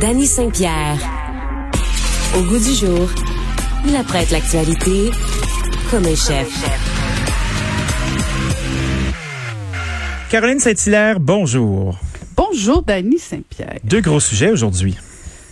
Danny 0.00 0.26
Saint-Pierre. 0.26 0.98
Au 2.36 2.42
goût 2.42 2.58
du 2.58 2.74
jour, 2.74 3.08
il 3.86 3.94
apprête 3.96 4.30
l'actualité 4.30 5.10
comme 5.90 6.04
un 6.04 6.14
chef. 6.14 6.50
Caroline 10.30 10.58
Saint-Hilaire, 10.58 11.20
bonjour. 11.20 11.98
Bonjour, 12.36 12.82
Dany 12.82 13.18
Saint-Pierre. 13.18 13.78
Deux 13.84 14.00
gros 14.00 14.20
sujets 14.20 14.50
aujourd'hui. 14.50 14.96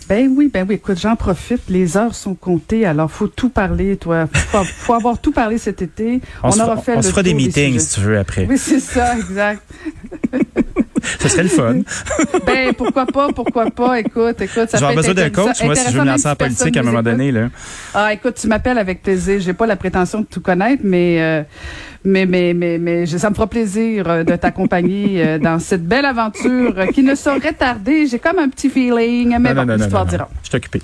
Ben 0.08 0.28
oui, 0.36 0.50
ben 0.52 0.66
oui. 0.68 0.74
Écoute, 0.74 0.98
j'en 1.00 1.16
profite. 1.16 1.62
Les 1.68 1.96
heures 1.96 2.14
sont 2.14 2.34
comptées, 2.34 2.84
alors 2.84 3.10
faut 3.10 3.28
tout 3.28 3.48
parler, 3.48 3.96
toi. 3.96 4.26
Faut, 4.26 4.64
faut 4.64 4.94
avoir 4.94 5.18
tout 5.18 5.32
parlé 5.32 5.58
cet 5.58 5.80
été. 5.82 6.20
On, 6.42 6.50
se 6.50 6.58
fera, 6.58 6.76
on 6.96 7.02
se 7.02 7.10
fera 7.10 7.22
des 7.22 7.34
meetings, 7.34 7.78
si 7.78 7.94
tu 7.94 8.00
veux, 8.00 8.18
après. 8.18 8.46
Oui, 8.48 8.58
c'est 8.58 8.80
ça, 8.80 9.16
exact. 9.16 9.62
Ce 11.20 11.28
serait 11.28 11.42
le 11.42 11.48
fun. 11.48 11.76
ben, 12.46 12.72
pourquoi 12.74 13.06
pas, 13.06 13.28
pourquoi 13.32 13.70
pas. 13.70 14.00
Écoute, 14.00 14.40
écoute, 14.40 14.68
ça 14.70 14.92
besoin 14.92 15.14
d'un 15.14 15.30
coach, 15.30 15.62
moi, 15.62 15.74
si 15.74 15.90
je 15.92 15.98
veux 15.98 16.04
me 16.04 16.08
lancer 16.08 16.28
en 16.28 16.36
politique 16.36 16.76
à 16.76 16.80
un 16.80 16.84
moment 16.84 17.02
donné, 17.02 17.32
là. 17.32 17.48
Ah, 17.94 18.12
écoute, 18.12 18.36
tu 18.40 18.46
m'appelles 18.46 18.78
avec 18.78 19.02
plaisir. 19.02 19.40
J'ai 19.40 19.52
pas 19.52 19.66
la 19.66 19.76
prétention 19.76 20.20
de 20.20 20.26
tout 20.26 20.40
connaître, 20.40 20.82
mais, 20.84 21.20
euh, 21.20 21.42
mais, 22.04 22.26
mais, 22.26 22.54
mais, 22.54 22.78
mais, 22.78 23.06
ça 23.06 23.30
me 23.30 23.34
fera 23.34 23.46
plaisir 23.46 24.08
euh, 24.08 24.24
de 24.24 24.36
t'accompagner 24.36 25.24
euh, 25.24 25.38
dans 25.38 25.58
cette 25.58 25.86
belle 25.86 26.04
aventure 26.04 26.74
qui 26.92 27.02
ne 27.02 27.14
saurait 27.14 27.52
tarder. 27.52 28.06
J'ai 28.06 28.18
comme 28.18 28.38
un 28.38 28.48
petit 28.48 28.70
feeling, 28.70 29.36
mais 29.38 29.54
bon, 29.54 29.62
l'histoire 29.62 30.06
dira. 30.06 30.28
Je 30.42 30.48
suis 30.48 30.56
occupé. 30.56 30.80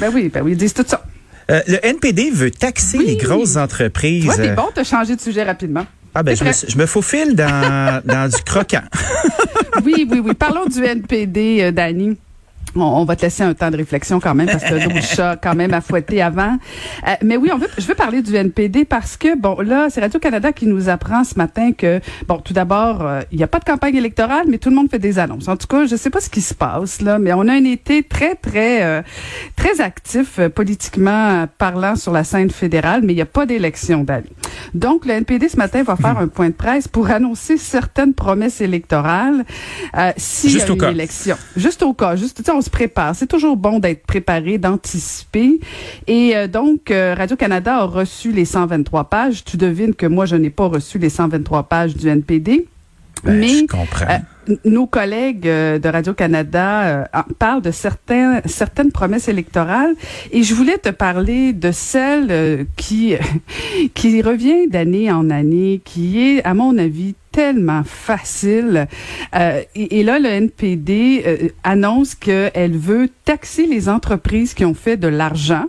Ben 0.00 0.10
oui, 0.14 0.30
ben 0.32 0.42
oui, 0.42 0.52
ils 0.52 0.58
disent 0.58 0.74
tout 0.74 0.84
ça. 0.86 1.02
Euh, 1.50 1.60
le 1.66 1.84
NPD 1.84 2.30
veut 2.30 2.50
taxer 2.50 2.98
les 2.98 3.16
grosses 3.16 3.56
entreprises. 3.56 4.26
Toi, 4.26 4.36
t'es 4.36 4.50
bon, 4.50 4.68
de 4.76 4.82
changer 4.82 5.16
de 5.16 5.20
sujet 5.20 5.42
rapidement. 5.42 5.86
Ah 6.20 6.24
ben, 6.24 6.34
je 6.36 6.42
me, 6.42 6.50
je 6.50 6.76
me, 6.76 6.86
faufile 6.86 7.36
dans, 7.36 8.02
dans 8.04 8.28
du 8.28 8.42
croquant. 8.42 8.82
oui, 9.84 10.04
oui, 10.10 10.18
oui. 10.18 10.34
Parlons 10.34 10.66
du 10.66 10.84
NPD, 10.84 11.58
euh, 11.60 11.70
Dani. 11.70 12.16
On, 12.76 13.04
va 13.04 13.16
te 13.16 13.22
laisser 13.22 13.42
un 13.42 13.54
temps 13.54 13.70
de 13.70 13.76
réflexion 13.76 14.20
quand 14.20 14.34
même 14.34 14.46
parce 14.46 14.64
que 14.64 14.74
le 14.74 15.00
chat 15.00 15.36
quand 15.36 15.54
même 15.54 15.74
à 15.74 15.80
fouetter 15.80 16.22
avant. 16.22 16.58
Euh, 17.06 17.12
mais 17.22 17.36
oui, 17.36 17.50
on 17.52 17.58
veut, 17.58 17.68
je 17.76 17.86
veux 17.86 17.94
parler 17.94 18.22
du 18.22 18.34
NPD 18.34 18.84
parce 18.84 19.16
que 19.16 19.36
bon 19.36 19.60
là, 19.60 19.88
c'est 19.90 20.00
Radio 20.00 20.20
Canada 20.20 20.52
qui 20.52 20.66
nous 20.66 20.88
apprend 20.88 21.24
ce 21.24 21.36
matin 21.36 21.72
que 21.72 22.00
bon, 22.26 22.38
tout 22.38 22.52
d'abord, 22.52 23.02
euh, 23.02 23.20
il 23.32 23.38
n'y 23.38 23.44
a 23.44 23.48
pas 23.48 23.58
de 23.58 23.64
campagne 23.64 23.96
électorale, 23.96 24.46
mais 24.48 24.58
tout 24.58 24.70
le 24.70 24.76
monde 24.76 24.90
fait 24.90 24.98
des 24.98 25.18
annonces. 25.18 25.48
En 25.48 25.56
tout 25.56 25.66
cas, 25.66 25.86
je 25.86 25.96
sais 25.96 26.10
pas 26.10 26.20
ce 26.20 26.30
qui 26.30 26.40
se 26.40 26.54
passe 26.54 27.00
là, 27.00 27.18
mais 27.18 27.32
on 27.32 27.46
a 27.48 27.52
un 27.52 27.64
été 27.64 28.02
très 28.02 28.34
très 28.34 28.82
euh, 28.84 29.02
très 29.56 29.80
actif 29.80 30.40
politiquement 30.54 31.46
parlant 31.58 31.96
sur 31.96 32.12
la 32.12 32.24
scène 32.24 32.50
fédérale, 32.50 33.02
mais 33.04 33.12
il 33.12 33.16
n'y 33.16 33.22
a 33.22 33.26
pas 33.26 33.46
d'élection 33.46 34.04
d'aller. 34.04 34.30
Donc 34.74 35.06
le 35.06 35.12
NPD 35.12 35.48
ce 35.48 35.56
matin 35.56 35.82
va 35.82 35.96
faire 35.96 36.18
un 36.18 36.28
point 36.28 36.48
de 36.48 36.54
presse 36.54 36.88
pour 36.88 37.10
annoncer 37.10 37.56
certaines 37.56 38.14
promesses 38.14 38.60
électorales 38.60 39.44
s'il 40.16 40.56
y 40.56 40.60
a 40.60 40.66
une 40.66 40.84
élection. 40.84 41.36
Juste 41.56 41.82
au 41.82 41.94
cas, 41.94 42.16
juste 42.16 42.42
on 42.58 42.60
se 42.60 42.70
prépare. 42.70 43.14
C'est 43.14 43.26
toujours 43.26 43.56
bon 43.56 43.78
d'être 43.78 44.04
préparé, 44.04 44.58
d'anticiper. 44.58 45.60
Et 46.06 46.36
euh, 46.36 46.48
donc, 46.48 46.90
euh, 46.90 47.14
Radio-Canada 47.16 47.76
a 47.76 47.84
reçu 47.84 48.32
les 48.32 48.44
123 48.44 49.04
pages. 49.04 49.44
Tu 49.44 49.56
devines 49.56 49.94
que 49.94 50.06
moi, 50.06 50.26
je 50.26 50.36
n'ai 50.36 50.50
pas 50.50 50.66
reçu 50.66 50.98
les 50.98 51.08
123 51.08 51.64
pages 51.64 51.96
du 51.96 52.08
NPD. 52.08 52.66
Ben, 53.24 53.38
mais 53.38 53.48
je 53.48 53.66
comprends. 53.66 54.06
Euh, 54.48 54.54
nos 54.64 54.86
collègues 54.86 55.42
de 55.42 55.88
Radio-Canada 55.88 57.08
parlent 57.38 57.60
de 57.60 57.70
certains, 57.70 58.40
certaines 58.46 58.92
promesses 58.92 59.28
électorales 59.28 59.94
et 60.32 60.42
je 60.42 60.54
voulais 60.54 60.78
te 60.78 60.88
parler 60.88 61.52
de 61.52 61.70
celle 61.70 62.66
qui, 62.76 63.14
qui 63.94 64.22
revient 64.22 64.66
d'année 64.68 65.12
en 65.12 65.28
année, 65.28 65.82
qui 65.84 66.22
est, 66.22 66.44
à 66.44 66.54
mon 66.54 66.78
avis, 66.78 67.14
tellement 67.38 67.84
facile. 67.84 68.88
Euh, 69.36 69.62
et, 69.76 70.02
là, 70.02 70.18
le 70.18 70.26
NPD 70.26 71.22
euh, 71.24 71.48
annonce 71.62 72.16
qu'elle 72.16 72.76
veut 72.76 73.08
taxer 73.24 73.64
les 73.64 73.88
entreprises 73.88 74.54
qui 74.54 74.64
ont 74.64 74.74
fait 74.74 74.96
de 74.96 75.06
l'argent. 75.06 75.66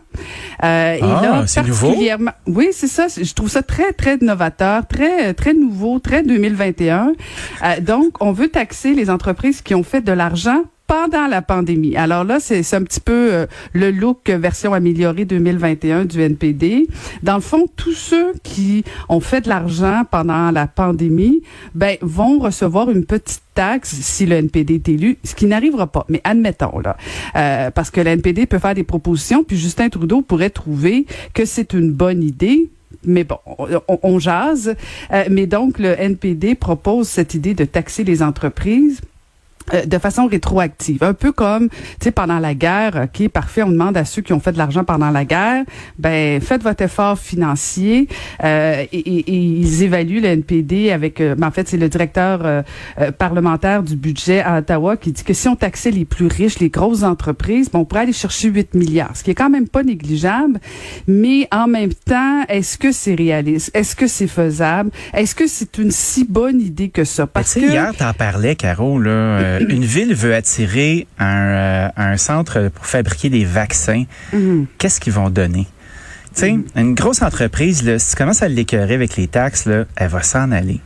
Euh, 0.63 0.95
et 0.95 0.99
ah, 1.03 1.21
là, 1.21 1.45
particulièrement, 1.53 2.31
nouveau? 2.47 2.59
oui, 2.59 2.69
c'est 2.71 2.87
ça. 2.87 3.05
Je 3.07 3.33
trouve 3.35 3.49
ça 3.49 3.61
très, 3.61 3.93
très 3.93 4.17
novateur, 4.17 4.87
très, 4.87 5.35
très 5.35 5.53
nouveau, 5.53 5.99
très 5.99 6.23
2021. 6.23 7.13
Euh, 7.61 7.79
donc, 7.81 8.15
on 8.19 8.31
veut 8.31 8.47
taxer 8.47 8.95
les 8.95 9.11
entreprises 9.11 9.61
qui 9.61 9.75
ont 9.75 9.83
fait 9.83 10.01
de 10.01 10.11
l'argent 10.11 10.63
pendant 10.89 11.27
la 11.27 11.43
pandémie. 11.43 11.95
Alors 11.95 12.23
là, 12.23 12.39
c'est 12.39 12.73
un 12.73 12.81
petit 12.81 12.99
peu 12.99 13.31
euh, 13.31 13.45
le 13.73 13.91
look 13.91 14.27
version 14.27 14.73
améliorée 14.73 15.23
2021 15.23 16.05
du 16.05 16.19
NPD. 16.19 16.87
Dans 17.21 17.35
le 17.35 17.41
fond, 17.41 17.67
tous 17.75 17.93
ceux 17.93 18.33
qui 18.41 18.83
ont 19.07 19.19
fait 19.19 19.41
de 19.41 19.49
l'argent 19.49 20.01
pendant 20.09 20.49
la 20.49 20.65
pandémie, 20.65 21.43
ben 21.75 21.95
vont 22.01 22.39
recevoir 22.39 22.89
une 22.89 23.05
petite 23.05 23.43
taxe 23.53 23.93
si 24.01 24.25
le 24.25 24.37
NPD 24.37 24.75
est 24.75 24.89
élu, 24.89 25.19
ce 25.23 25.35
qui 25.35 25.45
n'arrivera 25.45 25.85
pas. 25.85 26.07
Mais 26.09 26.21
admettons 26.23 26.79
là, 26.79 26.97
euh, 27.35 27.69
parce 27.69 27.91
que 27.91 28.01
le 28.01 28.09
NPD 28.09 28.47
peut 28.47 28.57
faire 28.57 28.73
des 28.73 28.83
propositions, 28.83 29.43
puis 29.43 29.57
Justin 29.57 29.89
Trudeau 29.89 30.23
pourrait 30.23 30.49
trouver 30.49 31.05
que 31.35 31.45
c'est 31.45 31.73
une 31.73 31.91
bonne 31.91 32.23
idée 32.23 32.67
mais 33.05 33.23
bon, 33.23 33.37
on, 34.03 34.19
jase. 34.19 34.75
Euh, 35.13 35.23
mais 35.29 35.45
donc, 35.45 35.79
le 35.79 35.97
NPD 35.97 36.55
propose 36.55 37.07
cette 37.07 37.33
idée 37.33 37.53
de 37.53 37.63
taxer 37.63 38.03
les 38.03 38.21
entreprises 38.21 38.99
euh, 39.73 39.85
de 39.85 39.97
façon 39.97 40.27
rétroactive. 40.27 41.03
Un 41.03 41.13
peu 41.13 41.31
comme, 41.31 41.69
tu 41.69 41.77
sais, 42.01 42.11
pendant 42.11 42.39
la 42.39 42.53
guerre, 42.53 43.05
OK, 43.05 43.27
parfait, 43.29 43.63
on 43.63 43.71
demande 43.71 43.97
à 43.97 44.05
ceux 44.05 44.21
qui 44.21 44.33
ont 44.33 44.39
fait 44.39 44.51
de 44.51 44.57
l'argent 44.57 44.83
pendant 44.83 45.09
la 45.09 45.25
guerre, 45.25 45.63
ben, 45.97 46.41
faites 46.41 46.63
votre 46.63 46.83
effort 46.83 47.17
financier 47.17 48.07
euh, 48.43 48.85
et, 48.91 48.97
et, 48.97 49.35
ils 49.35 49.83
évaluent 49.83 50.21
le 50.21 50.27
NPD 50.27 50.91
avec, 50.91 51.21
euh, 51.21 51.35
ben, 51.35 51.47
en 51.47 51.51
fait, 51.51 51.67
c'est 51.67 51.77
le 51.77 51.89
directeur 51.89 52.41
euh, 52.43 52.61
parlementaire 53.17 53.83
du 53.83 53.95
budget 53.95 54.41
à 54.41 54.59
Ottawa 54.59 54.97
qui 54.97 55.11
dit 55.11 55.23
que 55.23 55.33
si 55.33 55.47
on 55.47 55.55
taxait 55.55 55.91
les 55.91 56.05
plus 56.05 56.27
riches, 56.27 56.59
les 56.59 56.69
grosses 56.69 57.03
entreprises, 57.03 57.69
bon, 57.69 57.79
on 57.79 57.85
pourrait 57.85 58.01
aller 58.01 58.13
chercher 58.13 58.49
8 58.49 58.73
milliards, 58.73 59.15
ce 59.15 59.23
qui 59.23 59.31
est 59.31 59.35
quand 59.35 59.49
même 59.49 59.67
pas 59.67 59.83
négligeable, 59.83 60.59
mais 61.07 61.47
en 61.51 61.67
même 61.67 61.93
temps, 61.93 62.43
est-ce 62.47 62.77
que 62.77 62.91
c'est 62.91 63.15
réaliste? 63.15 63.71
Est-ce 63.73 63.95
que 63.95 64.07
c'est 64.07 64.27
faisable? 64.27 64.91
Est-ce 65.13 65.35
que 65.35 65.47
c'est 65.47 65.77
une 65.77 65.91
si 65.91 66.25
bonne 66.25 66.61
idée 66.61 66.89
que 66.89 67.03
ça? 67.03 67.27
Parce 67.27 67.55
que... 67.55 67.59
Hier, 67.59 67.93
t'en 67.97 68.13
parlais, 68.13 68.55
Caro, 68.55 68.99
là, 68.99 69.58
euh, 69.59 69.65
une 69.69 69.85
ville 69.85 70.13
veut 70.13 70.33
attirer 70.33 71.07
un, 71.19 71.25
euh, 71.25 71.89
un, 71.95 72.17
centre 72.17 72.69
pour 72.69 72.85
fabriquer 72.85 73.29
des 73.29 73.45
vaccins. 73.45 74.03
Mhm. 74.33 74.67
Qu'est-ce 74.77 74.99
qu'ils 74.99 75.13
vont 75.13 75.29
donner? 75.29 75.67
Tu 76.35 76.41
sais, 76.41 76.59
une 76.75 76.93
grosse 76.93 77.21
entreprise, 77.21 77.83
là, 77.83 77.97
si 77.97 78.11
tu 78.11 78.15
commences 78.15 78.43
à 78.43 78.47
l'écœurer 78.47 78.93
avec 78.93 79.17
les 79.17 79.27
taxes, 79.27 79.65
là, 79.65 79.85
elle 79.95 80.09
va 80.09 80.21
s'en 80.21 80.51
aller. 80.51 80.79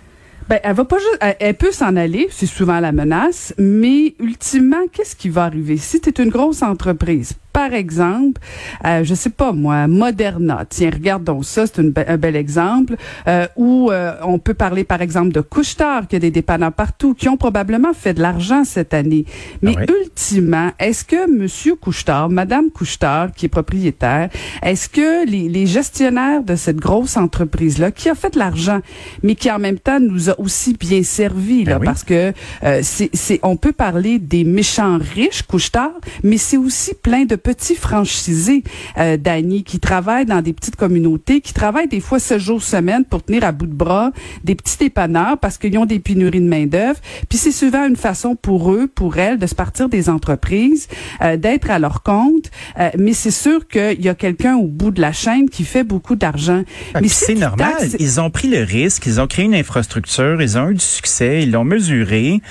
Ben, 0.49 0.59
elle 0.63 0.75
va 0.75 0.85
pas 0.85 0.97
juste, 0.97 1.17
elle, 1.39 1.55
peut 1.55 1.71
s'en 1.71 1.95
aller, 1.95 2.27
c'est 2.31 2.45
souvent 2.45 2.79
la 2.79 2.91
menace, 2.91 3.53
mais 3.57 4.15
ultimement, 4.19 4.87
qu'est-ce 4.91 5.15
qui 5.15 5.29
va 5.29 5.45
arriver? 5.45 5.77
Si 5.77 6.01
tu 6.01 6.09
es 6.09 6.23
une 6.23 6.29
grosse 6.29 6.61
entreprise, 6.61 7.33
par 7.53 7.73
exemple, 7.73 8.41
euh, 8.85 9.03
je 9.03 9.13
sais 9.13 9.29
pas 9.29 9.51
moi, 9.51 9.87
Moderna. 9.87 10.65
Tiens, 10.67 10.89
regardons 10.91 11.43
ça, 11.43 11.65
c'est 11.67 11.79
un 11.79 12.17
bel 12.17 12.35
exemple. 12.35 12.95
Euh, 13.27 13.47
où 13.55 13.91
euh, 13.91 14.13
on 14.23 14.39
peut 14.39 14.53
parler 14.53 14.83
par 14.83 15.01
exemple 15.01 15.31
de 15.31 15.41
Couchetard, 15.41 16.07
qui 16.07 16.15
a 16.15 16.19
des 16.19 16.31
dépanneurs 16.31 16.73
partout, 16.73 17.13
qui 17.13 17.29
ont 17.29 17.37
probablement 17.37 17.93
fait 17.93 18.13
de 18.13 18.21
l'argent 18.21 18.63
cette 18.63 18.93
année. 18.93 19.25
Mais 19.61 19.75
ah 19.77 19.85
ultimement, 20.01 20.71
est-ce 20.79 21.05
que 21.05 21.29
Monsieur 21.29 21.75
Couchetard, 21.75 22.29
Madame 22.29 22.69
Couchetard, 22.71 23.31
qui 23.33 23.45
est 23.45 23.49
propriétaire, 23.49 24.29
est-ce 24.61 24.89
que 24.89 25.25
les, 25.25 25.47
les, 25.49 25.65
gestionnaires 25.65 26.43
de 26.43 26.55
cette 26.55 26.77
grosse 26.77 27.17
entreprise-là, 27.17 27.91
qui 27.91 28.09
a 28.09 28.15
fait 28.15 28.33
de 28.33 28.39
l'argent, 28.39 28.79
mais 29.21 29.35
qui 29.35 29.49
en 29.51 29.59
même 29.59 29.79
temps 29.79 29.99
nous 29.99 30.29
a 30.29 30.39
aussi 30.39 30.73
bien 30.73 31.03
servi, 31.03 31.63
là, 31.63 31.79
ben 31.79 31.85
parce 31.85 32.03
que 32.03 32.33
euh, 32.63 32.81
c'est, 32.83 33.39
on 33.43 33.55
peut 33.55 33.71
parler 33.71 34.19
des 34.19 34.43
méchants 34.43 34.97
riches, 35.15 35.43
Couchetard, 35.43 35.99
mais 36.23 36.37
c'est 36.37 36.57
aussi 36.57 36.93
plein 36.93 37.25
de 37.25 37.35
petits 37.43 37.75
franchisés, 37.75 38.63
euh, 38.97 39.17
qui 39.65 39.79
travaillent 39.79 40.25
dans 40.25 40.41
des 40.41 40.53
petites 40.53 40.75
communautés, 40.75 41.41
qui 41.41 41.53
travaillent 41.53 41.87
des 41.87 41.99
fois 41.99 42.19
sept 42.19 42.39
jours 42.39 42.63
semaine 42.63 43.05
pour 43.05 43.23
tenir 43.23 43.43
à 43.43 43.51
bout 43.51 43.65
de 43.65 43.73
bras 43.73 44.11
des 44.43 44.55
petits 44.55 44.77
dépanneurs 44.77 45.37
parce 45.37 45.57
qu'ils 45.57 45.77
ont 45.77 45.85
des 45.85 45.99
pénuries 45.99 46.41
de 46.41 46.47
main 46.47 46.65
d'œuvre. 46.65 46.99
Puis 47.29 47.37
c'est 47.37 47.51
souvent 47.51 47.85
une 47.85 47.95
façon 47.95 48.35
pour 48.35 48.71
eux, 48.71 48.87
pour 48.87 49.17
elles, 49.17 49.37
de 49.37 49.47
se 49.47 49.55
partir 49.55 49.89
des 49.89 50.09
entreprises, 50.09 50.87
euh, 51.21 51.37
d'être 51.37 51.69
à 51.69 51.79
leur 51.79 52.03
compte. 52.03 52.51
Euh, 52.79 52.89
mais 52.97 53.13
c'est 53.13 53.31
sûr 53.31 53.67
qu'il 53.67 54.01
y 54.01 54.09
a 54.09 54.15
quelqu'un 54.15 54.55
au 54.55 54.67
bout 54.67 54.91
de 54.91 55.01
la 55.01 55.11
chaîne 55.11 55.49
qui 55.49 55.63
fait 55.63 55.83
beaucoup 55.83 56.15
d'argent. 56.15 56.63
Ah, 56.93 57.01
mais 57.01 57.07
c'est 57.07 57.35
normal. 57.35 57.73
Ils 57.99 58.19
ont 58.19 58.29
pris 58.29 58.47
le 58.47 58.63
risque, 58.63 59.05
ils 59.05 59.19
ont 59.19 59.27
créé 59.27 59.45
une 59.45 59.55
infrastructure, 59.55 60.41
ils 60.41 60.57
ont 60.57 60.69
eu 60.69 60.75
du 60.75 60.85
succès, 60.85 61.43
ils 61.43 61.51
l'ont 61.51 61.65
mesuré. 61.65 62.41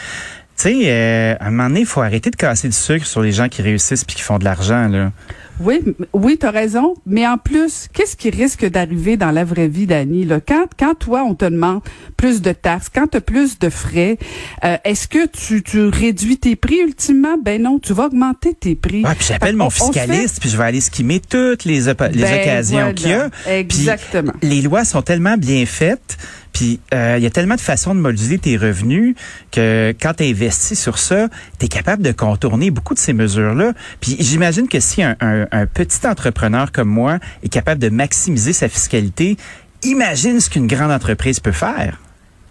Tu 0.62 0.68
sais, 0.68 0.82
euh, 0.84 1.34
à 1.40 1.48
un 1.48 1.50
moment 1.50 1.68
donné, 1.68 1.80
il 1.80 1.86
faut 1.86 2.02
arrêter 2.02 2.30
de 2.30 2.36
casser 2.36 2.68
du 2.68 2.76
sucre 2.76 3.04
sur 3.04 3.20
les 3.20 3.32
gens 3.32 3.48
qui 3.48 3.62
réussissent 3.62 4.04
puis 4.04 4.14
qui 4.14 4.22
font 4.22 4.38
de 4.38 4.44
l'argent, 4.44 4.86
là. 4.86 5.10
Oui, 5.58 5.80
oui, 6.12 6.38
tu 6.38 6.46
as 6.46 6.52
raison. 6.52 6.94
Mais 7.04 7.26
en 7.26 7.36
plus, 7.36 7.88
qu'est-ce 7.92 8.14
qui 8.16 8.30
risque 8.30 8.64
d'arriver 8.64 9.16
dans 9.16 9.32
la 9.32 9.42
vraie 9.42 9.66
vie, 9.66 9.86
Dani? 9.86 10.24
Là? 10.24 10.40
Quand, 10.40 10.66
quand 10.78 10.94
toi, 10.94 11.24
on 11.24 11.34
te 11.34 11.44
demande 11.44 11.80
plus 12.16 12.42
de 12.42 12.52
taxes, 12.52 12.88
quand 12.94 13.08
tu 13.08 13.16
as 13.16 13.20
plus 13.20 13.58
de 13.58 13.70
frais, 13.70 14.18
euh, 14.64 14.76
est-ce 14.84 15.08
que 15.08 15.26
tu, 15.26 15.64
tu 15.64 15.88
réduis 15.88 16.38
tes 16.38 16.54
prix 16.54 16.78
ultimement? 16.78 17.36
Ben 17.42 17.60
non, 17.60 17.80
tu 17.80 17.92
vas 17.92 18.06
augmenter 18.06 18.54
tes 18.54 18.76
prix. 18.76 19.02
Ah, 19.04 19.14
puis 19.16 19.26
j'appelle 19.28 19.56
mon 19.56 19.68
fiscaliste, 19.68 20.38
puis 20.40 20.48
je 20.48 20.56
vais 20.56 20.64
aller 20.64 20.80
skimmer 20.80 21.20
toutes 21.20 21.64
les, 21.64 21.80
les 21.80 21.94
ben, 21.94 22.40
occasions 22.40 22.94
qu'il 22.94 23.10
y 23.10 23.14
a. 23.14 23.30
Exactement. 23.48 24.32
les 24.42 24.62
lois 24.62 24.84
sont 24.84 25.02
tellement 25.02 25.36
bien 25.36 25.66
faites 25.66 26.18
Puis 26.52 26.80
euh, 26.94 27.16
il 27.18 27.22
y 27.22 27.26
a 27.26 27.30
tellement 27.30 27.54
de 27.54 27.60
façons 27.60 27.94
de 27.94 28.00
moduler 28.00 28.38
tes 28.38 28.56
revenus 28.56 29.14
que 29.50 29.94
quand 30.00 30.14
tu 30.14 30.24
investis 30.24 30.80
sur 30.80 30.98
ça, 30.98 31.28
tu 31.58 31.68
capable 31.68 32.02
de 32.02 32.12
contourner 32.12 32.70
beaucoup 32.70 32.94
de 32.94 32.98
ces 32.98 33.12
mesures-là. 33.12 33.72
Puis 34.00 34.16
j'imagine 34.20 34.68
que 34.68 34.80
si 34.80 35.02
un 35.02 35.66
petit 35.72 36.06
entrepreneur 36.06 36.70
comme 36.72 36.88
moi 36.88 37.18
est 37.42 37.48
capable 37.48 37.80
de 37.80 37.88
maximiser 37.88 38.52
sa 38.52 38.68
fiscalité, 38.68 39.36
imagine 39.82 40.40
ce 40.40 40.50
qu'une 40.50 40.66
grande 40.66 40.90
entreprise 40.90 41.40
peut 41.40 41.52
faire. 41.52 41.98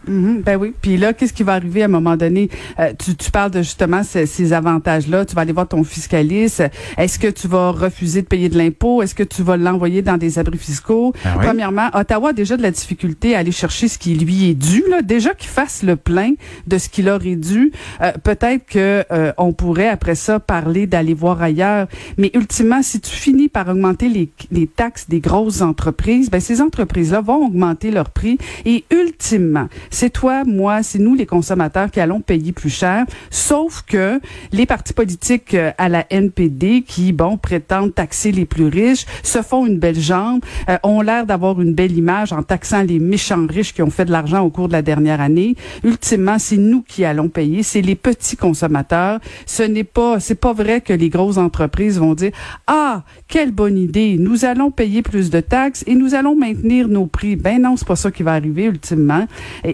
Mhm, 0.07 0.41
ben 0.41 0.57
oui. 0.57 0.73
Puis 0.81 0.97
là, 0.97 1.13
qu'est-ce 1.13 1.33
qui 1.33 1.43
va 1.43 1.53
arriver 1.53 1.83
à 1.83 1.85
un 1.85 1.89
moment 1.89 2.17
donné? 2.17 2.49
Euh, 2.79 2.93
tu, 2.97 3.15
tu, 3.15 3.29
parles 3.29 3.51
de 3.51 3.61
justement 3.61 4.03
ces, 4.03 4.25
ces 4.25 4.53
avantages-là. 4.53 5.25
Tu 5.25 5.35
vas 5.35 5.41
aller 5.41 5.53
voir 5.53 5.67
ton 5.67 5.83
fiscaliste. 5.83 6.63
Est-ce 6.97 7.19
que 7.19 7.27
tu 7.27 7.47
vas 7.47 7.71
refuser 7.71 8.21
de 8.21 8.27
payer 8.27 8.49
de 8.49 8.57
l'impôt? 8.57 9.01
Est-ce 9.01 9.13
que 9.13 9.23
tu 9.23 9.43
vas 9.43 9.57
l'envoyer 9.57 10.01
dans 10.01 10.17
des 10.17 10.39
abris 10.39 10.57
fiscaux? 10.57 11.13
Ben 11.23 11.33
Premièrement, 11.41 11.89
Ottawa 11.93 12.29
a 12.29 12.33
déjà 12.33 12.57
de 12.57 12.63
la 12.63 12.71
difficulté 12.71 13.35
à 13.35 13.39
aller 13.39 13.51
chercher 13.51 13.87
ce 13.87 13.97
qui 13.97 14.15
lui 14.15 14.49
est 14.49 14.55
dû. 14.55 14.83
Là. 14.89 15.01
Déjà 15.01 15.33
qu'il 15.33 15.49
fasse 15.49 15.83
le 15.83 15.95
plein 15.95 16.33
de 16.67 16.77
ce 16.77 16.89
qu'il 16.89 17.09
aurait 17.09 17.35
dû, 17.35 17.71
euh, 18.01 18.11
peut-être 18.23 18.65
que 18.65 19.03
euh, 19.11 19.33
on 19.37 19.53
pourrait 19.53 19.89
après 19.89 20.15
ça 20.15 20.39
parler 20.39 20.87
d'aller 20.87 21.13
voir 21.13 21.41
ailleurs. 21.41 21.87
Mais 22.17 22.31
ultimement, 22.33 22.81
si 22.81 22.99
tu 23.01 23.11
finis 23.11 23.49
par 23.49 23.67
augmenter 23.67 24.09
les, 24.09 24.31
les 24.51 24.67
taxes 24.67 25.07
des 25.09 25.19
grosses 25.19 25.61
entreprises, 25.61 26.29
ben 26.31 26.39
ces 26.39 26.61
entreprises-là 26.61 27.21
vont 27.21 27.45
augmenter 27.45 27.91
leur 27.91 28.09
prix. 28.09 28.37
Et 28.65 28.83
ultimement, 28.91 29.67
c'est 29.91 30.09
toi, 30.09 30.43
moi, 30.45 30.83
c'est 30.83 30.99
nous 30.99 31.13
les 31.13 31.25
consommateurs 31.25 31.91
qui 31.91 31.99
allons 31.99 32.21
payer 32.21 32.53
plus 32.53 32.69
cher. 32.69 33.05
Sauf 33.29 33.83
que 33.85 34.19
les 34.51 34.65
partis 34.65 34.93
politiques 34.93 35.53
euh, 35.53 35.71
à 35.77 35.89
la 35.89 36.05
NPD 36.09 36.83
qui, 36.87 37.11
bon, 37.11 37.37
prétendent 37.37 37.93
taxer 37.93 38.31
les 38.31 38.45
plus 38.45 38.67
riches, 38.67 39.05
se 39.21 39.41
font 39.41 39.65
une 39.65 39.77
belle 39.77 39.99
jambe, 39.99 40.41
euh, 40.69 40.77
ont 40.83 41.01
l'air 41.01 41.25
d'avoir 41.25 41.61
une 41.61 41.73
belle 41.73 41.97
image 41.97 42.33
en 42.33 42.41
taxant 42.41 42.81
les 42.81 42.99
méchants 42.99 43.45
riches 43.47 43.73
qui 43.73 43.81
ont 43.81 43.89
fait 43.89 44.05
de 44.05 44.11
l'argent 44.11 44.41
au 44.41 44.49
cours 44.49 44.69
de 44.69 44.73
la 44.73 44.81
dernière 44.81 45.21
année. 45.21 45.55
Ultimement, 45.83 46.39
c'est 46.39 46.57
nous 46.57 46.81
qui 46.81 47.03
allons 47.03 47.29
payer, 47.29 47.61
c'est 47.61 47.81
les 47.81 47.95
petits 47.95 48.37
consommateurs. 48.37 49.19
Ce 49.45 49.63
n'est 49.63 49.83
pas, 49.83 50.19
c'est 50.19 50.39
pas 50.39 50.53
vrai 50.53 50.81
que 50.81 50.93
les 50.93 51.09
grosses 51.09 51.37
entreprises 51.37 51.99
vont 51.99 52.13
dire 52.13 52.31
ah 52.67 53.03
quelle 53.27 53.51
bonne 53.51 53.77
idée, 53.77 54.17
nous 54.17 54.45
allons 54.45 54.71
payer 54.71 55.01
plus 55.01 55.29
de 55.29 55.41
taxes 55.41 55.83
et 55.85 55.95
nous 55.95 56.15
allons 56.15 56.35
maintenir 56.35 56.87
nos 56.87 57.07
prix. 57.07 57.35
Ben 57.35 57.61
non, 57.61 57.75
c'est 57.75 57.87
pas 57.87 57.95
ça 57.95 58.11
qui 58.11 58.23
va 58.23 58.33
arriver 58.33 58.63
ultimement. 58.65 59.27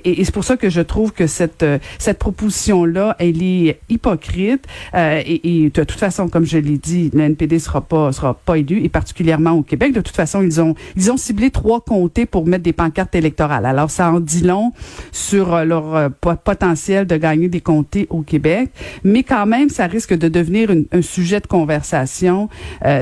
Et, 0.07 0.23
c'est 0.23 0.33
pour 0.33 0.43
ça 0.43 0.57
que 0.57 0.69
je 0.69 0.81
trouve 0.81 1.11
que 1.11 1.27
cette 1.27 1.63
euh, 1.63 1.79
cette 1.99 2.19
proposition 2.19 2.85
là, 2.85 3.15
elle 3.19 3.43
est 3.43 3.79
hypocrite. 3.89 4.65
Euh, 4.93 5.21
et, 5.25 5.65
et, 5.65 5.69
de 5.69 5.83
toute 5.83 5.99
façon, 5.99 6.29
comme 6.29 6.45
je 6.45 6.57
l'ai 6.57 6.77
dit, 6.77 7.09
le 7.13 7.21
NPD 7.21 7.59
sera 7.59 7.81
pas 7.81 8.11
sera 8.11 8.33
pas 8.33 8.57
élu, 8.57 8.83
et 8.83 8.89
particulièrement 8.89 9.51
au 9.51 9.63
Québec. 9.63 9.93
De 9.93 10.01
toute 10.01 10.15
façon, 10.15 10.41
ils 10.41 10.61
ont 10.61 10.75
ils 10.95 11.11
ont 11.11 11.17
ciblé 11.17 11.51
trois 11.51 11.81
comtés 11.81 12.25
pour 12.25 12.45
mettre 12.45 12.63
des 12.63 12.73
pancartes 12.73 13.15
électorales. 13.15 13.65
Alors 13.65 13.91
ça 13.91 14.11
en 14.11 14.19
dit 14.19 14.41
long 14.41 14.71
sur 15.11 15.53
euh, 15.53 15.65
leur 15.65 16.11
potentiel 16.11 17.05
de 17.07 17.17
gagner 17.17 17.49
des 17.49 17.61
comtés 17.61 18.07
au 18.09 18.21
Québec, 18.21 18.69
mais 19.03 19.23
quand 19.23 19.45
même, 19.45 19.69
ça 19.69 19.87
risque 19.87 20.13
de 20.13 20.27
devenir 20.27 20.69
un 20.91 21.01
sujet 21.01 21.39
de 21.39 21.47
conversation 21.47 22.49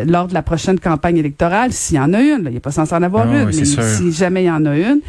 lors 0.06 0.28
de 0.28 0.34
la 0.34 0.42
prochaine 0.42 0.80
campagne 0.80 1.18
électorale, 1.18 1.72
s'il 1.72 1.98
y 1.98 2.00
en 2.00 2.14
a 2.14 2.22
une. 2.22 2.44
Là, 2.44 2.50
il 2.50 2.54
n'est 2.54 2.60
pas 2.60 2.72
censé 2.72 2.94
en 2.94 3.04
avoir 3.04 3.28
ah 3.30 3.42
une, 3.42 3.46
mais 3.46 3.54
si 3.54 4.12
jamais 4.12 4.44
il 4.44 4.48
y 4.48 4.52
en 4.52 4.66
a 4.66 4.78
une. 4.78 5.02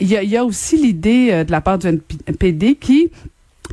Il 0.00 0.08
y, 0.08 0.16
a, 0.16 0.22
y, 0.22 0.36
a, 0.36 0.44
aussi 0.44 0.76
l'idée 0.76 1.35
de 1.44 1.50
la 1.50 1.60
part 1.60 1.78
du 1.78 1.88
NPD 2.26 2.76
qui 2.76 3.10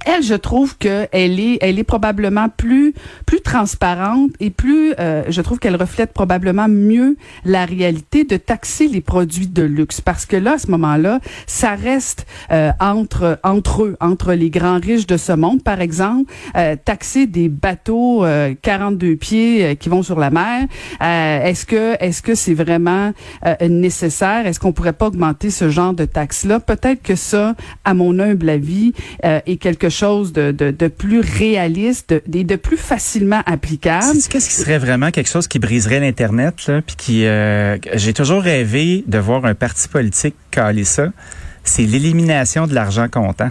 elle, 0.06 0.24
je 0.24 0.34
trouve 0.36 0.78
que 0.78 1.08
elle 1.12 1.40
est, 1.40 1.58
elle 1.62 1.80
est 1.80 1.84
probablement 1.84 2.50
plus, 2.50 2.94
plus 3.26 3.42
transparente 3.42 4.32
et 4.40 4.50
plus, 4.50 4.94
euh, 5.00 5.24
je 5.30 5.42
trouve 5.42 5.60
qu'elle 5.60 5.76
reflète 5.76 6.14
probablement 6.14 6.68
mieux 6.68 7.18
la 7.46 7.66
réalité 7.66 8.24
de 8.24 8.38
taxer 8.38 8.88
les 8.88 9.02
produits 9.02 9.48
de 9.48 9.64
luxe, 9.64 10.02
parce 10.02 10.26
que 10.26 10.36
là, 10.36 10.54
à 10.54 10.58
ce 10.58 10.70
moment-là, 10.72 11.20
ça 11.48 11.76
reste 11.76 12.26
euh, 12.52 12.72
entre, 12.80 13.40
entre 13.44 13.84
eux, 13.84 13.98
entre 14.02 14.34
les 14.34 14.50
grands 14.50 14.80
riches 14.80 15.08
de 15.08 15.18
ce 15.18 15.32
monde, 15.32 15.64
par 15.64 15.82
exemple, 15.82 16.32
euh, 16.56 16.76
taxer 16.84 17.28
des 17.28 17.50
bateaux 17.50 18.26
42 18.62 19.16
pieds 19.16 19.76
qui 19.78 19.90
vont 19.90 20.04
sur 20.04 20.20
la 20.20 20.30
mer. 20.30 20.68
est-ce 21.02 21.66
que, 21.66 21.96
est-ce 22.00 22.22
que 22.22 22.36
c'est 22.36 22.54
vraiment 22.54 23.14
nécessaire? 23.62 24.46
Est-ce 24.46 24.60
qu'on 24.60 24.74
pourrait 24.74 24.94
pas 24.94 25.08
augmenter 25.08 25.50
ce 25.50 25.70
genre 25.70 25.94
de 25.94 26.06
taxes-là 26.06 26.60
Peut-être 26.60 27.02
que 27.02 27.16
ça, 27.16 27.56
à 27.86 27.94
mon 27.94 28.20
humble 28.20 28.50
avis, 28.50 28.94
est 29.24 29.58
quelque 29.58 29.90
de, 30.02 30.88
plus 30.88 31.20
réaliste 31.20 32.12
et 32.12 32.44
de, 32.44 32.56
plus 32.56 32.78
facilement 32.78 33.42
applicable. 33.46 34.18
Qu'est-ce 34.30 34.50
qui 34.50 34.56
serait 34.56 34.78
vraiment 34.78 35.12
quelque 35.12 35.30
chose 35.30 35.48
qui 35.48 35.60
briserait 35.60 36.00
l'Internet. 36.00 36.56
Euh, 36.70 37.78
j'ai 37.94 38.14
toujours 38.14 38.42
rêvé 38.42 39.04
de 39.08 39.18
voir 39.18 39.46
un 39.46 39.56
parti 39.56 39.88
politique 39.88 40.36
caler 40.52 40.84
ça. 40.84 41.08
C'est 41.64 41.84
l'élimination 41.84 42.68
de 42.68 42.74
l'argent 42.74 43.08
comptant. 43.10 43.50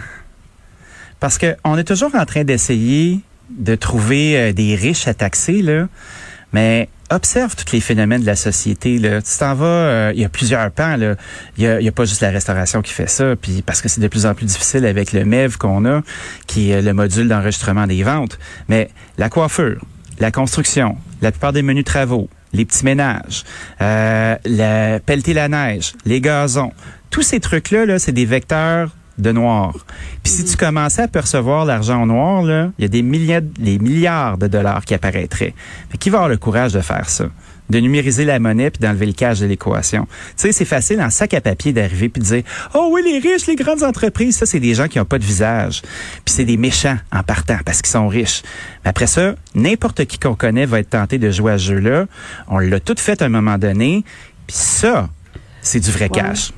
Parce 1.19 1.37
que 1.37 1.55
on 1.63 1.77
est 1.77 1.83
toujours 1.83 2.13
en 2.15 2.25
train 2.25 2.43
d'essayer 2.43 3.21
de 3.49 3.75
trouver 3.75 4.37
euh, 4.37 4.53
des 4.53 4.75
riches 4.75 5.07
à 5.07 5.13
taxer, 5.13 5.61
là. 5.61 5.87
Mais 6.51 6.89
observe 7.13 7.55
tous 7.55 7.71
les 7.73 7.79
phénomènes 7.79 8.21
de 8.21 8.25
la 8.25 8.35
société. 8.35 8.97
Là. 8.97 9.21
Tu 9.21 9.37
t'en 9.37 9.53
vas, 9.53 9.65
euh, 9.65 10.11
il 10.13 10.21
y 10.21 10.25
a 10.25 10.29
plusieurs 10.29 10.69
pans. 10.71 10.97
Il 11.57 11.63
y 11.63 11.87
a, 11.87 11.91
pas 11.91 12.05
juste 12.05 12.21
la 12.21 12.29
restauration 12.29 12.81
qui 12.81 12.93
fait 12.93 13.09
ça, 13.09 13.35
puis 13.35 13.61
parce 13.61 13.81
que 13.81 13.89
c'est 13.89 14.01
de 14.01 14.07
plus 14.07 14.25
en 14.25 14.33
plus 14.33 14.45
difficile 14.45 14.85
avec 14.85 15.13
le 15.13 15.25
MEV 15.25 15.57
qu'on 15.57 15.85
a, 15.85 16.01
qui 16.47 16.71
est 16.71 16.81
le 16.81 16.93
module 16.93 17.27
d'enregistrement 17.27 17.87
des 17.87 18.03
ventes. 18.03 18.39
Mais 18.67 18.89
la 19.17 19.29
coiffure, 19.29 19.81
la 20.19 20.31
construction, 20.31 20.97
la 21.21 21.31
plupart 21.31 21.53
des 21.53 21.61
menus 21.61 21.85
travaux, 21.85 22.29
les 22.53 22.65
petits 22.65 22.85
ménages, 22.85 23.43
euh, 23.81 24.35
la 24.45 24.99
pelleter 24.99 25.33
la 25.33 25.47
neige, 25.47 25.93
les 26.05 26.21
gazons, 26.21 26.71
tous 27.09 27.23
ces 27.23 27.39
trucs-là, 27.39 27.85
-là, 27.85 27.99
c'est 27.99 28.11
des 28.11 28.25
vecteurs 28.25 28.89
de 29.17 29.31
noir. 29.31 29.73
Puis 30.23 30.33
si 30.33 30.45
tu 30.45 30.57
commençais 30.57 31.03
à 31.03 31.07
percevoir 31.07 31.65
l'argent 31.65 32.05
noir, 32.05 32.43
là, 32.43 32.71
il 32.77 32.83
y 32.83 32.85
a 32.85 32.87
des 32.87 33.01
milliards, 33.01 33.41
des 33.41 33.79
milliards 33.79 34.37
de 34.37 34.47
dollars 34.47 34.85
qui 34.85 34.93
apparaîtraient. 34.93 35.53
Mais 35.91 35.97
qui 35.97 36.09
va 36.09 36.19
avoir 36.19 36.29
le 36.29 36.37
courage 36.37 36.73
de 36.73 36.81
faire 36.81 37.09
ça? 37.09 37.25
de 37.69 37.79
numériser 37.79 38.25
la 38.25 38.39
monnaie 38.39 38.69
puis 38.69 38.79
d'enlever 38.79 39.05
le 39.05 39.13
cash 39.13 39.39
de 39.39 39.45
l'équation. 39.45 40.05
Tu 40.05 40.33
sais, 40.35 40.51
c'est 40.51 40.65
facile 40.65 41.01
en 41.01 41.09
sac 41.09 41.33
à 41.33 41.41
papier 41.41 41.73
d'arriver 41.73 42.09
puis 42.09 42.21
de 42.21 42.25
dire 42.25 42.43
"Oh 42.73 42.89
oui, 42.91 43.01
les 43.03 43.19
riches, 43.19 43.47
les 43.47 43.55
grandes 43.55 43.83
entreprises, 43.83 44.37
ça 44.37 44.45
c'est 44.45 44.59
des 44.59 44.73
gens 44.73 44.87
qui 44.87 44.99
ont 44.99 45.05
pas 45.05 45.17
de 45.17 45.23
visage." 45.23 45.81
Puis 46.25 46.35
c'est 46.35 46.45
des 46.45 46.57
méchants 46.57 46.97
en 47.11 47.23
partant 47.23 47.57
parce 47.65 47.81
qu'ils 47.81 47.91
sont 47.91 48.07
riches. 48.07 48.43
Mais 48.83 48.89
après 48.89 49.07
ça, 49.07 49.35
n'importe 49.55 50.05
qui 50.05 50.19
qu'on 50.19 50.35
connaît 50.35 50.65
va 50.65 50.79
être 50.79 50.89
tenté 50.89 51.17
de 51.17 51.31
jouer 51.31 51.53
à 51.53 51.57
ce 51.57 51.63
jeu-là. 51.65 52.05
On 52.47 52.59
l'a 52.59 52.79
tout 52.79 52.95
fait 52.97 53.21
à 53.21 53.25
un 53.25 53.29
moment 53.29 53.57
donné. 53.57 54.03
Puis 54.45 54.57
ça, 54.57 55.09
c'est 55.61 55.79
du 55.79 55.91
vrai 55.91 56.09
cash. 56.09 56.51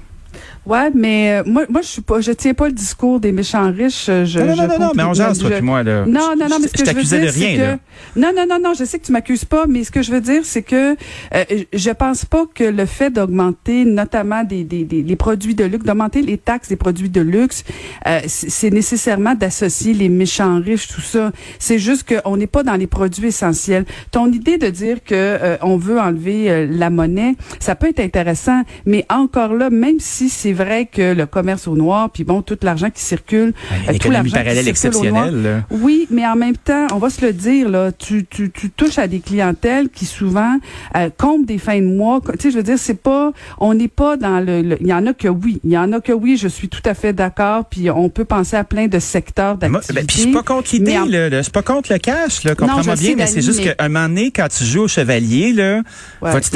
Ouais, 0.65 0.89
mais 0.95 1.31
euh, 1.31 1.43
moi, 1.45 1.63
moi, 1.69 1.81
je 1.81 1.87
suis 1.87 2.01
pas, 2.01 2.21
je 2.21 2.31
tiens 2.31 2.55
pas 2.55 2.67
le 2.67 2.73
discours 2.73 3.19
des 3.19 3.31
méchants 3.31 3.71
riches. 3.71 4.05
Je, 4.07 4.39
non, 4.39 4.55
non, 4.55 4.67
non, 4.67 4.79
non, 4.79 4.91
mais 4.95 5.03
on 5.03 5.13
jase, 5.13 5.37
toi, 5.37 5.51
puis 5.51 5.61
moi, 5.61 5.83
là. 5.83 6.05
Non, 6.05 6.33
non, 6.37 6.47
non, 6.49 6.57
mais 6.59 6.67
ce 6.67 6.83
que 6.83 6.89
je, 6.89 6.95
veux 6.95 7.03
dire, 7.03 7.31
c'est 7.31 7.55
que, 7.55 8.19
non, 8.19 8.31
non, 8.35 8.45
non, 8.49 8.59
non, 8.63 8.73
je 8.73 8.83
sais 8.83 8.97
que 8.97 9.05
tu 9.05 9.11
m'accuses 9.11 9.45
pas, 9.45 9.67
mais 9.67 9.83
ce 9.83 9.91
que 9.91 10.01
je 10.01 10.11
veux 10.11 10.21
dire, 10.21 10.41
c'est 10.43 10.63
que 10.63 10.95
euh, 11.33 11.43
je 11.71 11.91
pense 11.91 12.25
pas 12.25 12.45
que 12.53 12.63
le 12.63 12.85
fait 12.85 13.11
d'augmenter, 13.11 13.85
notamment 13.85 14.43
des, 14.43 14.63
des, 14.63 14.85
des 14.85 15.03
les 15.03 15.15
produits 15.15 15.53
de 15.53 15.65
luxe, 15.65 15.85
d'augmenter 15.85 16.23
les 16.23 16.37
taxes 16.37 16.69
des 16.69 16.75
produits 16.75 17.09
de 17.09 17.21
luxe, 17.21 17.63
euh, 18.07 18.21
c'est 18.25 18.71
nécessairement 18.71 19.35
d'associer 19.35 19.93
les 19.93 20.09
méchants 20.09 20.59
riches, 20.59 20.87
tout 20.87 21.01
ça. 21.01 21.31
C'est 21.59 21.79
juste 21.79 22.07
qu'on 22.11 22.37
n'est 22.37 22.47
pas 22.47 22.63
dans 22.63 22.75
les 22.75 22.87
produits 22.87 23.27
essentiels. 23.27 23.85
Ton 24.09 24.31
idée 24.31 24.57
de 24.57 24.69
dire 24.69 25.03
que 25.03 25.13
euh, 25.13 25.57
on 25.61 25.77
veut 25.77 25.99
enlever 25.99 26.65
la 26.67 26.89
monnaie, 26.89 27.35
ça 27.59 27.75
peut 27.75 27.89
être 27.89 27.99
intéressant, 27.99 28.63
mais 28.87 29.05
encore 29.09 29.53
là, 29.53 29.69
même 29.69 29.99
si 29.99 30.29
c'est 30.29 30.54
vrai 30.55 30.87
que 30.91 31.13
le 31.13 31.25
commerce 31.27 31.67
au 31.67 31.75
noir, 31.75 32.09
puis 32.09 32.23
bon, 32.23 32.41
tout 32.41 32.57
l'argent 32.63 32.89
qui 32.89 33.01
circule, 33.01 33.53
euh, 33.71 33.93
tout 33.99 34.09
l'argent 34.09 34.31
parallèle 34.31 34.67
exceptionnel. 34.67 35.63
Oui, 35.69 36.07
mais 36.09 36.25
en 36.25 36.35
même 36.35 36.57
temps, 36.57 36.87
on 36.93 36.97
va 36.97 37.09
se 37.09 37.23
le 37.23 37.33
dire 37.33 37.69
là, 37.69 37.91
tu, 37.91 38.25
tu, 38.25 38.49
tu 38.49 38.71
touches 38.71 38.97
à 38.97 39.07
des 39.07 39.19
clientèles 39.19 39.89
qui 39.89 40.05
souvent 40.05 40.57
euh, 40.95 41.09
comptent 41.15 41.45
des 41.45 41.57
fins 41.57 41.79
de 41.79 41.85
mois. 41.85 42.21
Tu 42.21 42.39
sais, 42.39 42.51
je 42.51 42.57
veux 42.57 42.63
dire, 42.63 42.79
c'est 42.79 43.01
pas, 43.01 43.31
on 43.59 43.73
n'est 43.73 43.87
pas 43.87 44.17
dans 44.17 44.39
le, 44.39 44.77
il 44.81 44.87
y 44.87 44.93
en 44.93 45.05
a 45.05 45.13
que 45.13 45.27
oui, 45.27 45.59
il 45.63 45.71
y 45.71 45.77
en 45.77 45.91
a 45.93 45.99
que 45.99 46.11
oui, 46.11 46.37
je 46.37 46.47
suis 46.47 46.69
tout 46.69 46.81
à 46.85 46.93
fait 46.93 47.13
d'accord. 47.13 47.65
Puis 47.65 47.89
on 47.89 48.09
peut 48.09 48.25
penser 48.25 48.55
à 48.55 48.63
plein 48.63 48.87
de 48.87 48.99
secteurs 48.99 49.57
ben, 49.57 49.71
d'activité. 49.71 50.05
Puis 50.07 50.17
je 50.17 50.21
suis 50.23 50.31
pas 50.31 50.43
contre 50.43 50.69
l'idée, 50.73 50.97
là, 51.29 51.43
c'est 51.43 51.53
pas 51.53 51.61
contre 51.61 51.91
le 51.91 51.99
cash, 51.99 52.43
là, 52.43 52.55
comprends-moi 52.55 52.95
bien, 52.95 53.15
mais 53.17 53.27
c'est 53.27 53.41
juste 53.41 53.61
qu'à 53.61 53.75
un 53.79 53.89
moment 53.89 54.07
donné, 54.07 54.31
quand 54.31 54.47
tu 54.47 54.63
joues 54.63 54.83
au 54.83 54.87
chevalier, 54.87 55.53
là, 55.53 55.81
vas-tu 56.21 56.49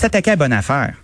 t'attaquer 0.00 0.30
à 0.30 0.36
bonne 0.36 0.52
affaire? 0.52 0.94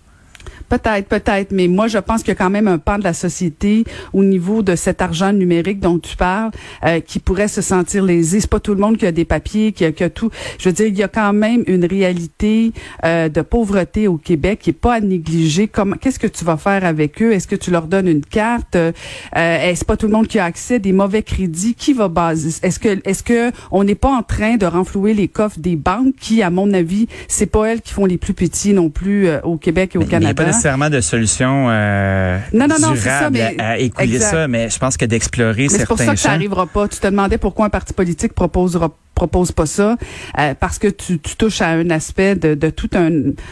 Peut-être, 0.69 1.07
peut-être, 1.07 1.51
mais 1.51 1.67
moi 1.67 1.87
je 1.87 1.97
pense 1.97 2.21
qu'il 2.21 2.29
y 2.29 2.31
a 2.31 2.35
quand 2.35 2.49
même 2.49 2.67
un 2.67 2.77
pan 2.77 2.97
de 2.97 3.03
la 3.03 3.13
société 3.13 3.83
au 4.13 4.23
niveau 4.23 4.63
de 4.63 4.75
cet 4.75 5.01
argent 5.01 5.31
numérique 5.31 5.79
dont 5.79 5.99
tu 5.99 6.15
parles 6.15 6.51
euh, 6.83 6.99
qui 6.99 7.19
pourrait 7.19 7.47
se 7.47 7.61
sentir 7.61 8.03
lésé. 8.03 8.39
C'est 8.39 8.49
pas 8.49 8.59
tout 8.59 8.73
le 8.73 8.79
monde 8.79 8.97
qui 8.97 9.05
a 9.05 9.11
des 9.11 9.25
papiers, 9.25 9.71
qui 9.71 9.85
a, 9.85 9.91
qui 9.91 10.03
a 10.03 10.09
tout. 10.09 10.29
Je 10.57 10.69
veux 10.69 10.73
dire, 10.73 10.87
il 10.87 10.97
y 10.97 11.03
a 11.03 11.07
quand 11.07 11.33
même 11.33 11.63
une 11.67 11.85
réalité 11.85 12.71
euh, 13.03 13.29
de 13.29 13.41
pauvreté 13.41 14.07
au 14.07 14.17
Québec 14.17 14.59
qui 14.61 14.71
est 14.71 14.73
pas 14.73 14.95
à 14.95 14.99
négliger. 14.99 15.67
Comment, 15.67 15.95
qu'est-ce 15.97 16.19
que 16.19 16.27
tu 16.27 16.43
vas 16.43 16.57
faire 16.57 16.83
avec 16.83 17.21
eux? 17.21 17.31
Est-ce 17.31 17.47
que 17.47 17.55
tu 17.55 17.71
leur 17.71 17.87
donnes 17.87 18.07
une 18.07 18.25
carte? 18.25 18.75
Euh, 18.75 18.91
Est-ce 19.33 19.85
pas 19.85 19.97
tout 19.97 20.07
le 20.07 20.13
monde 20.13 20.27
qui 20.27 20.39
a 20.39 20.45
accès 20.45 20.75
à 20.75 20.79
des 20.79 20.93
mauvais 20.93 21.23
crédits? 21.23 21.75
Qui 21.75 21.93
va 21.93 22.07
baser? 22.07 22.59
Est-ce 22.63 22.79
que, 22.79 22.99
est-ce 23.05 23.23
que 23.23 23.51
on 23.71 23.83
n'est 23.83 23.95
pas 23.95 24.11
en 24.11 24.23
train 24.23 24.57
de 24.57 24.65
renflouer 24.65 25.13
les 25.13 25.27
coffres 25.27 25.59
des 25.59 25.75
banques 25.75 26.15
qui, 26.19 26.41
à 26.41 26.49
mon 26.49 26.73
avis, 26.73 27.07
c'est 27.27 27.45
pas 27.45 27.65
elles 27.65 27.81
qui 27.81 27.93
font 27.93 28.05
les 28.05 28.17
plus 28.17 28.33
petits 28.33 28.73
non 28.73 28.89
plus 28.89 29.27
au 29.43 29.57
Québec 29.57 29.95
et 29.95 29.97
au 29.97 30.05
Canada? 30.05 30.54
Nécessairement 30.55 30.89
de 30.89 31.01
solution 31.01 31.67
euh, 31.69 32.37
non, 32.53 32.67
non, 32.67 32.75
non, 32.81 32.89
c'est 32.95 33.01
ça, 33.01 33.29
durable 33.29 33.37
mais- 33.57 33.61
à, 33.61 33.67
à 33.69 33.77
écouler 33.77 34.15
exact. 34.15 34.31
ça, 34.31 34.47
mais 34.47 34.69
je 34.69 34.79
pense 34.79 34.97
que 34.97 35.05
d'explorer 35.05 35.63
Mais 35.63 35.69
c'est 35.69 35.85
pour 35.85 35.97
certains 35.97 36.05
ça 36.05 36.11
que 36.15 36.19
ça 36.19 36.29
champs. 36.29 36.35
arrivera 36.35 36.65
pas. 36.67 36.87
Tu 36.87 36.99
te 36.99 37.07
demandais 37.07 37.37
pourquoi 37.37 37.65
un 37.65 37.69
parti 37.69 37.93
politique 37.93 38.33
proposera 38.33 38.89
propose 39.15 39.51
pas 39.51 39.65
ça 39.65 39.97
euh, 40.39 40.53
parce 40.59 40.77
que 40.77 40.87
tu, 40.87 41.19
tu 41.19 41.35
touches 41.35 41.61
à 41.61 41.69
un 41.69 41.89
aspect 41.89 42.35
de, 42.35 42.53
de 42.53 42.69
tout 42.69 42.89
un, 42.93 43.09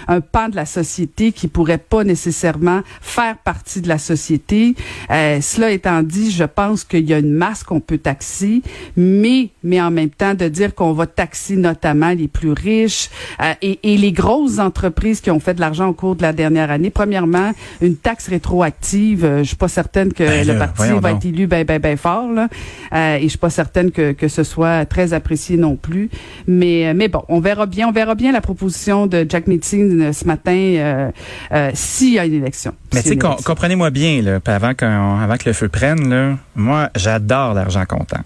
un 0.08 0.22
pan 0.22 0.50
de 0.50 0.56
la 0.56 0.66
société 0.66 1.32
qui 1.32 1.48
pourrait 1.48 1.78
pas 1.80 2.04
nécessairement 2.04 2.82
faire 3.02 3.38
partie 3.38 3.82
de 3.82 3.88
la 3.88 3.98
société. 3.98 4.76
Euh, 5.10 5.40
cela 5.42 5.72
étant 5.72 6.04
dit, 6.04 6.32
je 6.32 6.44
pense 6.44 6.84
qu'il 6.84 7.10
y 7.10 7.14
a 7.14 7.20
une 7.20 7.34
masse 7.34 7.64
qu'on 7.64 7.80
peut 7.80 7.98
taxer, 7.98 8.62
mais 8.96 9.50
mais 9.64 9.82
en 9.82 9.92
même 9.92 10.10
temps 10.10 10.34
de 10.34 10.48
dire 10.50 10.76
qu'on 10.76 10.94
va 10.94 11.08
taxer 11.08 11.56
notamment 11.56 12.10
les 12.10 12.28
plus 12.28 12.52
riches 12.52 13.10
euh, 13.42 13.54
et, 13.62 13.80
et 13.84 13.98
les 13.98 14.12
grosses 14.12 14.60
entreprises 14.60 15.22
qui 15.22 15.32
ont 15.32 15.40
fait 15.40 15.54
de 15.54 15.62
l'argent 15.62 15.88
au 15.88 15.94
cours 15.94 16.16
de 16.16 16.22
la 16.22 16.34
dernière 16.34 16.70
année. 16.70 16.90
Premièrement, 16.90 17.52
une 17.82 17.96
taxe 17.96 18.28
rétroactive. 18.28 19.24
euh, 19.24 19.38
je 19.40 19.48
suis 19.48 19.56
pas 19.56 19.68
certaine 19.70 20.12
que 20.14 20.24
Ben 20.24 20.46
le 20.46 20.58
parti 20.58 20.84
va 20.90 21.12
donc. 21.12 21.18
être 21.18 21.26
élu 21.26 21.48
ben 21.48 21.64
ben 21.66 21.80
ben 21.80 21.96
fort 21.98 22.30
là. 22.32 22.48
Euh, 22.94 23.16
et 23.18 23.24
je 23.24 23.28
suis 23.30 23.38
pas 23.38 23.50
certaine 23.50 23.92
que, 23.92 24.12
que 24.12 24.28
ce 24.28 24.44
soit 24.44 24.86
très 24.86 25.14
apprécié 25.14 25.53
non 25.58 25.76
plus. 25.76 26.10
Mais 26.48 26.88
euh, 26.88 26.94
mais 26.96 27.08
bon, 27.08 27.24
on 27.30 27.40
verra 27.40 27.66
bien, 27.66 27.88
on 27.88 27.92
verra 27.92 28.16
bien 28.16 28.32
la 28.32 28.42
proposition 28.42 29.08
de 29.08 29.26
Jack 29.28 29.48
Meeting 29.48 30.02
euh, 30.02 30.14
ce 30.14 30.26
matin 30.26 30.52
euh, 30.52 31.12
euh, 31.52 31.72
s'il 31.74 32.14
y 32.14 32.20
a 32.20 32.26
une 32.26 32.34
élection. 32.34 32.74
Mais 32.94 33.02
tu 33.02 33.10
sais, 33.10 33.18
com- 33.18 33.36
comprenez-moi 33.44 33.90
bien, 33.90 34.22
là, 34.22 34.40
avant, 34.46 34.74
avant 34.78 35.38
que 35.38 35.48
le 35.50 35.54
feu 35.54 35.70
prenne, 35.70 36.10
là, 36.10 36.38
moi, 36.56 36.90
j'adore 36.96 37.54
l'argent 37.54 37.86
comptant. 37.86 38.22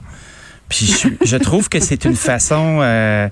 Puis 0.70 0.86
je, 1.02 1.26
je 1.26 1.38
trouve 1.38 1.70
que 1.70 1.80
c'est 1.80 2.06
une 2.06 2.16
façon... 2.16 2.80
euh, 2.82 3.30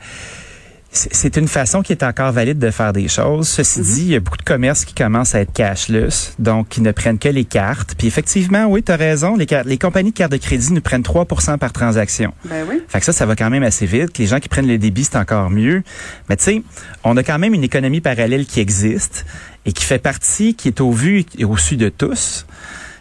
c'est 0.95 1.37
une 1.37 1.47
façon 1.47 1.81
qui 1.81 1.91
est 1.91 2.03
encore 2.03 2.31
valide 2.31 2.57
de 2.57 2.71
faire 2.71 2.93
des 2.93 3.07
choses. 3.07 3.47
Ceci 3.47 3.81
dit, 3.81 4.01
il 4.01 4.11
y 4.11 4.15
a 4.15 4.19
beaucoup 4.19 4.37
de 4.37 4.43
commerces 4.43 4.85
qui 4.85 4.93
commencent 4.93 5.35
à 5.35 5.41
être 5.41 5.51
cashless, 5.53 6.33
donc 6.39 6.69
qui 6.69 6.81
ne 6.81 6.91
prennent 6.91 7.19
que 7.19 7.29
les 7.29 7.45
cartes. 7.45 7.95
Puis 7.97 8.07
effectivement, 8.07 8.65
oui, 8.65 8.81
tu 8.81 8.91
as 8.91 8.95
raison, 8.95 9.35
les, 9.35 9.45
les 9.65 9.77
compagnies 9.77 10.11
de 10.11 10.15
cartes 10.15 10.31
de 10.31 10.37
crédit 10.37 10.71
nous 10.73 10.81
prennent 10.81 11.01
3% 11.01 11.57
par 11.57 11.73
transaction. 11.73 12.33
Ben 12.45 12.65
oui. 12.69 12.81
Fait 12.87 12.99
que 12.99 13.05
ça, 13.05 13.13
ça 13.13 13.25
va 13.25 13.35
quand 13.35 13.49
même 13.49 13.63
assez 13.63 13.85
vite. 13.85 14.17
Les 14.17 14.27
gens 14.27 14.39
qui 14.39 14.49
prennent 14.49 14.67
le 14.67 14.77
débit, 14.77 15.03
c'est 15.03 15.17
encore 15.17 15.49
mieux. 15.49 15.83
Mais 16.29 16.37
tu 16.37 16.43
sais, 16.43 16.63
on 17.03 17.17
a 17.17 17.23
quand 17.23 17.39
même 17.39 17.53
une 17.53 17.63
économie 17.63 18.01
parallèle 18.01 18.45
qui 18.45 18.59
existe 18.59 19.25
et 19.65 19.73
qui 19.73 19.83
fait 19.83 19.99
partie, 19.99 20.55
qui 20.55 20.67
est 20.67 20.81
au 20.81 20.91
vu 20.91 21.25
et 21.37 21.45
au 21.45 21.57
su 21.57 21.77
de 21.77 21.89
tous. 21.89 22.45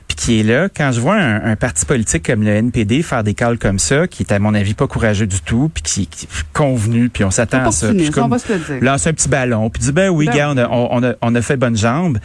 Puis 0.09 0.17
qui 0.17 0.41
est 0.41 0.43
là, 0.43 0.69
quand 0.69 0.93
je 0.93 1.01
vois 1.01 1.17
un, 1.17 1.53
un 1.53 1.57
parti 1.57 1.87
politique 1.87 2.27
comme 2.27 2.43
le 2.43 2.51
NPD 2.51 3.03
faire 3.03 3.25
des 3.25 3.35
calls 3.35 3.59
comme 3.59 3.79
ça, 3.79 4.07
qui 4.07 4.23
est 4.23 4.33
à 4.33 4.39
mon 4.39 4.55
avis 4.55 4.75
pas 4.75 4.87
courageux 4.87 5.27
du 5.27 5.41
tout, 5.41 5.71
puis 5.73 5.83
qui, 5.83 6.07
qui 6.07 6.27
est 6.27 6.29
convenu, 6.53 7.09
puis 7.09 7.25
on 7.25 7.31
s'attend 7.31 7.67
à 7.67 7.73
ça. 7.73 7.89
Puis 7.93 8.11
comme 8.11 8.37
lance 8.81 9.07
un 9.07 9.13
petit 9.13 9.29
ballon, 9.29 9.71
puis 9.71 9.83
dit 9.83 9.93
ben 9.93 10.11
oui, 10.11 10.27
Ben 10.27 10.35
gars, 10.37 10.51
on 10.51 10.59
a, 10.59 10.69
on, 10.69 11.03
a, 11.03 11.15
on 11.23 11.35
a 11.35 11.43
fait 11.43 11.57
bonne 11.57 11.77
jambe. 11.77 12.19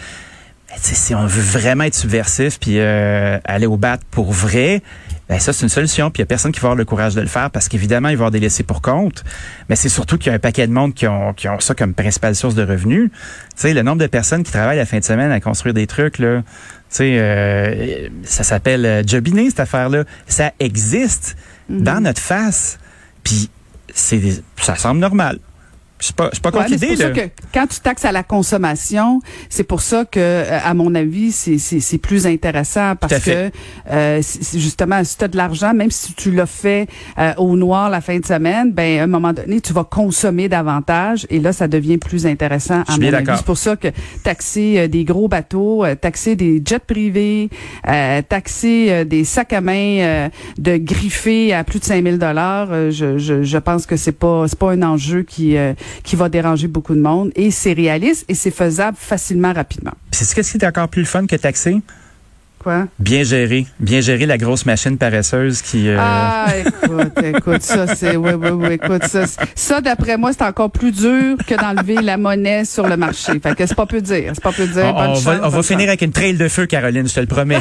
Mais 0.70 0.76
tu 0.76 0.90
sais, 0.90 0.96
si 0.96 1.16
on 1.16 1.26
veut 1.26 1.42
vraiment 1.42 1.86
être 1.86 1.96
subversif 1.96 2.60
puis 2.60 2.80
euh, 2.80 3.40
aller 3.44 3.66
au 3.66 3.78
bat 3.78 3.98
pour 4.12 4.32
vrai, 4.32 4.84
ben 5.30 5.40
ça 5.40 5.54
c'est 5.54 5.64
une 5.64 5.70
solution. 5.70 6.10
Puis 6.12 6.20
il 6.20 6.22
y 6.22 6.24
a 6.24 6.26
personne 6.26 6.52
qui 6.52 6.60
va 6.60 6.68
avoir 6.70 6.76
le 6.76 6.86
courage 6.86 7.14
de 7.16 7.22
le 7.22 7.28
faire 7.28 7.52
parce 7.52 7.70
qu'évidemment 7.70 8.10
il 8.10 8.16
va 8.18 8.22
y 8.22 8.24
avoir 8.24 8.32
des 8.32 8.40
laissés 8.40 8.64
pour 8.64 8.82
compte. 8.82 9.24
Mais 9.70 9.76
c'est 9.76 9.88
surtout 9.90 10.18
qu'il 10.18 10.28
y 10.28 10.32
a 10.32 10.36
un 10.36 10.40
paquet 10.40 10.66
de 10.68 10.74
monde 10.74 10.94
qui 10.96 11.08
ont, 11.08 11.34
qui 11.34 11.48
ont 11.48 11.60
ça 11.60 11.76
comme 11.76 11.94
principale 11.94 12.36
source 12.36 12.56
de 12.56 12.64
revenus. 12.66 13.12
Tu 13.12 13.18
sais, 13.56 13.74
le 13.74 13.84
nombre 13.84 14.00
de 14.02 14.08
personnes 14.08 14.44
qui 14.44 14.52
travaillent 14.52 14.78
la 14.78 14.86
fin 14.88 14.98
de 15.00 15.04
semaine 15.04 15.32
à 15.32 15.40
construire 15.40 15.74
des 15.76 15.86
trucs 15.88 16.18
là. 16.20 16.42
Tu 16.42 16.46
sais, 16.90 17.18
euh, 17.20 18.10
ça 18.24 18.44
s'appelle 18.44 18.86
euh, 18.86 19.04
jobiné 19.08 19.50
cette 19.50 19.60
affaire-là. 19.60 20.04
Ça 20.28 20.52
existe 20.60 21.38
Mhm. 21.70 21.84
dans 21.84 22.02
notre 22.04 22.22
face. 22.22 22.80
Puis 23.24 23.50
c'est 23.94 24.18
des- 24.18 24.42
ça 24.60 24.76
semble 24.76 25.00
normal. 25.00 25.38
Je 26.00 26.06
suis 26.06 26.14
pas, 26.14 26.30
je 26.34 26.40
pas 26.40 26.50
Ouais, 26.52 26.64
c'est 26.68 26.74
l'idée. 26.76 26.88
pour 26.88 26.98
ça 26.98 27.10
là. 27.10 27.14
que 27.14 27.22
quand 27.54 27.68
tu 27.68 27.80
taxes 27.82 28.06
à 28.06 28.12
la 28.12 28.24
consommation, 28.24 29.20
c'est 29.50 29.64
pour 29.64 29.82
ça 29.82 30.06
que, 30.06 30.20
euh, 30.20 30.60
à 30.64 30.74
mon 30.74 30.96
avis, 30.96 31.32
c'est 31.32 31.58
c'est 31.58 31.80
c'est 31.80 31.98
plus 31.98 32.26
intéressant 32.26 32.96
parce 32.96 33.20
que 33.20 33.52
euh, 33.92 34.20
c'est- 34.22 34.44
c'est 34.44 34.60
justement 34.60 35.04
si 35.04 35.18
tu 35.18 35.24
as 35.26 35.28
de 35.28 35.38
l'argent, 35.38 35.74
même 35.74 35.92
si 35.92 36.14
tu 36.14 36.32
l'as 36.32 36.46
fait 36.46 36.88
euh, 37.18 37.34
au 37.38 37.56
noir 37.58 37.90
la 37.90 38.02
fin 38.02 38.18
de 38.18 38.26
semaine, 38.26 38.72
ben 38.72 39.00
à 39.00 39.04
un 39.04 39.08
moment 39.08 39.34
donné, 39.34 39.62
tu 39.62 39.74
vas 39.74 39.84
consommer 39.84 40.48
davantage 40.50 41.28
et 41.30 41.40
là, 41.40 41.52
ça 41.54 41.68
devient 41.68 41.98
plus 41.98 42.26
intéressant. 42.26 42.84
Je 42.88 42.94
À 42.94 42.98
bien 42.98 43.12
mon 43.12 43.18
avis, 43.18 43.38
c'est 43.38 43.46
pour 43.46 43.58
ça 43.58 43.76
que 43.76 43.90
taxer 44.24 44.76
euh, 44.80 44.88
des 44.88 45.04
gros 45.04 45.28
bateaux, 45.28 45.84
euh, 45.84 45.96
taxer 45.96 46.36
des 46.36 46.62
jets 46.64 46.80
privés, 46.80 47.50
euh, 47.88 48.22
taxer 48.28 49.04
des 49.06 49.24
sacs 49.26 49.54
à 49.54 49.62
main 49.62 49.74
euh, 50.00 50.30
de 50.58 50.78
griffés 50.78 51.54
à 51.54 51.64
plus 51.64 51.80
de 51.80 51.86
5000 51.86 52.18
dollars, 52.18 52.70
euh, 52.72 52.92
je, 52.92 53.18
je, 53.18 53.44
je 53.44 53.58
pense 53.58 53.86
que 53.86 53.96
c'est 53.98 54.12
pas 54.18 54.46
c'est 54.48 54.58
pas 54.58 54.72
un 54.72 54.82
enjeu 54.84 55.24
qui 55.24 55.58
euh, 55.58 55.74
qui 56.04 56.16
va 56.16 56.30
déranger 56.30 56.68
beaucoup 56.68 56.96
de 56.96 57.02
monde 57.02 57.32
et 57.36 57.52
c'est 57.52 57.74
réaliste 57.74 58.26
et 58.28 58.36
c'est 58.36 58.52
faisable 58.52 58.98
facilement 59.00 59.54
rapidement. 59.54 59.94
C'est 60.12 60.26
ce 60.26 60.34
qui 60.36 60.58
est 60.58 60.66
encore 60.66 60.90
plus 60.90 61.06
fun 61.06 61.26
que 61.26 61.36
taxer? 61.36 61.82
Quoi? 62.62 62.88
Bien 63.00 63.24
gérer. 63.24 63.66
Bien 63.80 64.02
gérer 64.02 64.26
la 64.26 64.38
grosse 64.38 64.66
machine 64.66 64.98
paresseuse 64.98 65.62
qui... 65.62 65.88
euh, 65.88 65.96
Ah, 66.00 66.48
écoute, 66.58 67.24
écoute, 67.24 67.62
ça, 67.64 67.96
c'est, 67.96 68.18
oui, 68.18 68.32
oui, 68.34 68.50
oui, 68.50 68.74
écoute, 68.74 69.06
ça, 69.06 69.24
ça, 69.56 69.80
d'après 69.82 70.18
moi, 70.18 70.32
c'est 70.34 70.44
encore 70.44 70.70
plus 70.70 70.92
dur 70.92 71.38
que 71.48 71.56
d'enlever 71.56 71.96
la 72.02 72.18
monnaie 72.18 72.66
sur 72.66 72.88
le 72.88 72.98
marché. 72.98 73.40
Fait 73.42 73.56
que 73.56 73.66
c'est 73.66 73.76
pas 73.76 73.86
peu 73.86 74.02
dire, 74.02 74.32
c'est 74.34 74.44
pas 74.44 74.52
peu 74.52 74.68
dire. 74.68 74.84
on, 74.88 74.92
Bonne 74.94 75.10
on 75.12 75.16
chance, 75.16 75.24
va, 75.24 75.40
on 75.44 75.50
va 75.50 75.64
finir 75.64 75.88
avec 75.88 76.02
une 76.02 76.12
trail 76.12 76.34
de 76.36 76.48
feu, 76.50 76.66
Caroline, 76.66 77.08
je 77.08 77.14
te 77.16 77.20
le 77.22 77.28
promets. 77.28 77.60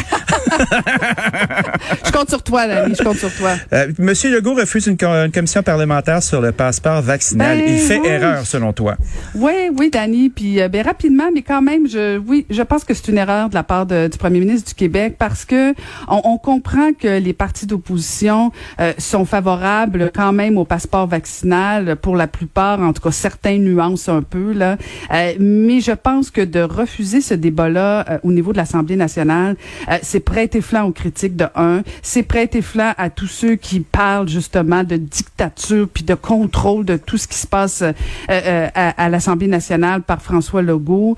Je 2.05 2.11
compte 2.13 2.29
sur 2.29 2.43
toi, 2.43 2.67
Dani, 2.67 2.95
je 2.99 3.03
compte 3.05 3.17
sur 3.19 3.33
toi. 3.35 3.53
Euh, 3.73 3.93
Monsieur 3.99 4.35
Legault 4.35 4.55
refuse 4.55 4.87
une, 4.87 4.97
co- 4.97 5.07
une 5.07 5.31
commission 5.33 5.63
parlementaire 5.63 6.23
sur 6.23 6.41
le 6.41 6.53
passeport 6.53 7.03
vaccinal. 7.03 7.59
Ben, 7.59 7.65
Il 7.69 7.79
fait 7.79 7.99
oui. 7.99 8.07
erreur, 8.09 8.45
selon 8.47 8.73
toi. 8.73 8.97
Oui, 9.35 9.53
oui, 9.77 9.91
Dani, 9.91 10.29
puis 10.31 10.61
euh, 10.61 10.69
ben, 10.69 10.83
rapidement, 10.85 11.29
mais 11.33 11.43
quand 11.43 11.63
même, 11.63 11.89
je, 11.89 12.19
oui, 12.19 12.47
je 12.51 12.63
pense 12.63 12.85
que 12.85 12.95
c'est 12.95 13.09
une 13.09 13.19
erreur 13.19 13.49
de 13.49 13.55
la 13.55 13.63
part 13.63 13.87
de- 13.87 14.09
du 14.09 14.19
premier 14.19 14.41
ministre 14.41 14.69
du 14.69 14.75
Québec 14.75 14.88
parce 15.19 15.45
que 15.45 15.75
on, 16.09 16.21
on 16.25 16.39
comprend 16.39 16.93
que 16.93 17.19
les 17.19 17.33
partis 17.33 17.67
d'opposition 17.67 18.53
euh, 18.81 18.93
sont 18.99 19.25
favorables 19.25 20.11
quand 20.15 20.33
même 20.33 20.59
au 20.59 20.65
passeport 20.65 21.07
vaccinal 21.07 21.97
pour 21.97 22.17
la 22.17 22.27
plupart, 22.27 22.81
en 22.81 22.93
tout 22.93 23.03
cas 23.03 23.11
certaines 23.11 23.65
nuances 23.65 24.09
un 24.09 24.23
peu 24.23 24.53
là, 24.53 24.77
Euh, 25.11 25.35
mais 25.39 25.81
je 25.81 25.93
pense 25.93 26.31
que 26.31 26.41
de 26.41 26.61
refuser 26.61 27.21
ce 27.21 27.35
débat-là 27.35 28.05
euh, 28.09 28.19
au 28.23 28.33
niveau 28.33 28.53
de 28.53 28.59
l'Assemblée 28.59 28.97
nationale, 28.97 29.57
euh, 29.89 29.99
c'est 30.03 30.21
prêter 30.21 30.61
flanc 30.61 30.85
aux 30.85 30.93
critiques 30.93 31.37
de 31.37 31.47
un, 31.55 31.83
c'est 32.03 32.23
prêter 32.23 32.63
flanc 32.63 32.93
à 32.99 33.11
tous 33.11 33.27
ceux 33.27 33.57
qui 33.57 33.81
parlent 33.81 34.29
justement 34.29 34.85
de 34.85 34.97
dictature 34.97 35.89
puis 35.93 36.05
de 36.05 36.15
contrôle 36.15 36.85
de 36.85 36.97
tout 36.97 37.17
ce 37.17 37.27
qui 37.27 37.39
se 37.39 37.47
passe 37.47 37.83
euh, 37.83 37.93
euh, 38.31 38.69
à, 38.75 39.05
à 39.05 39.09
l'Assemblée 39.09 39.49
nationale 39.49 40.03
par 40.03 40.21
François 40.23 40.63
Legault. 40.63 41.17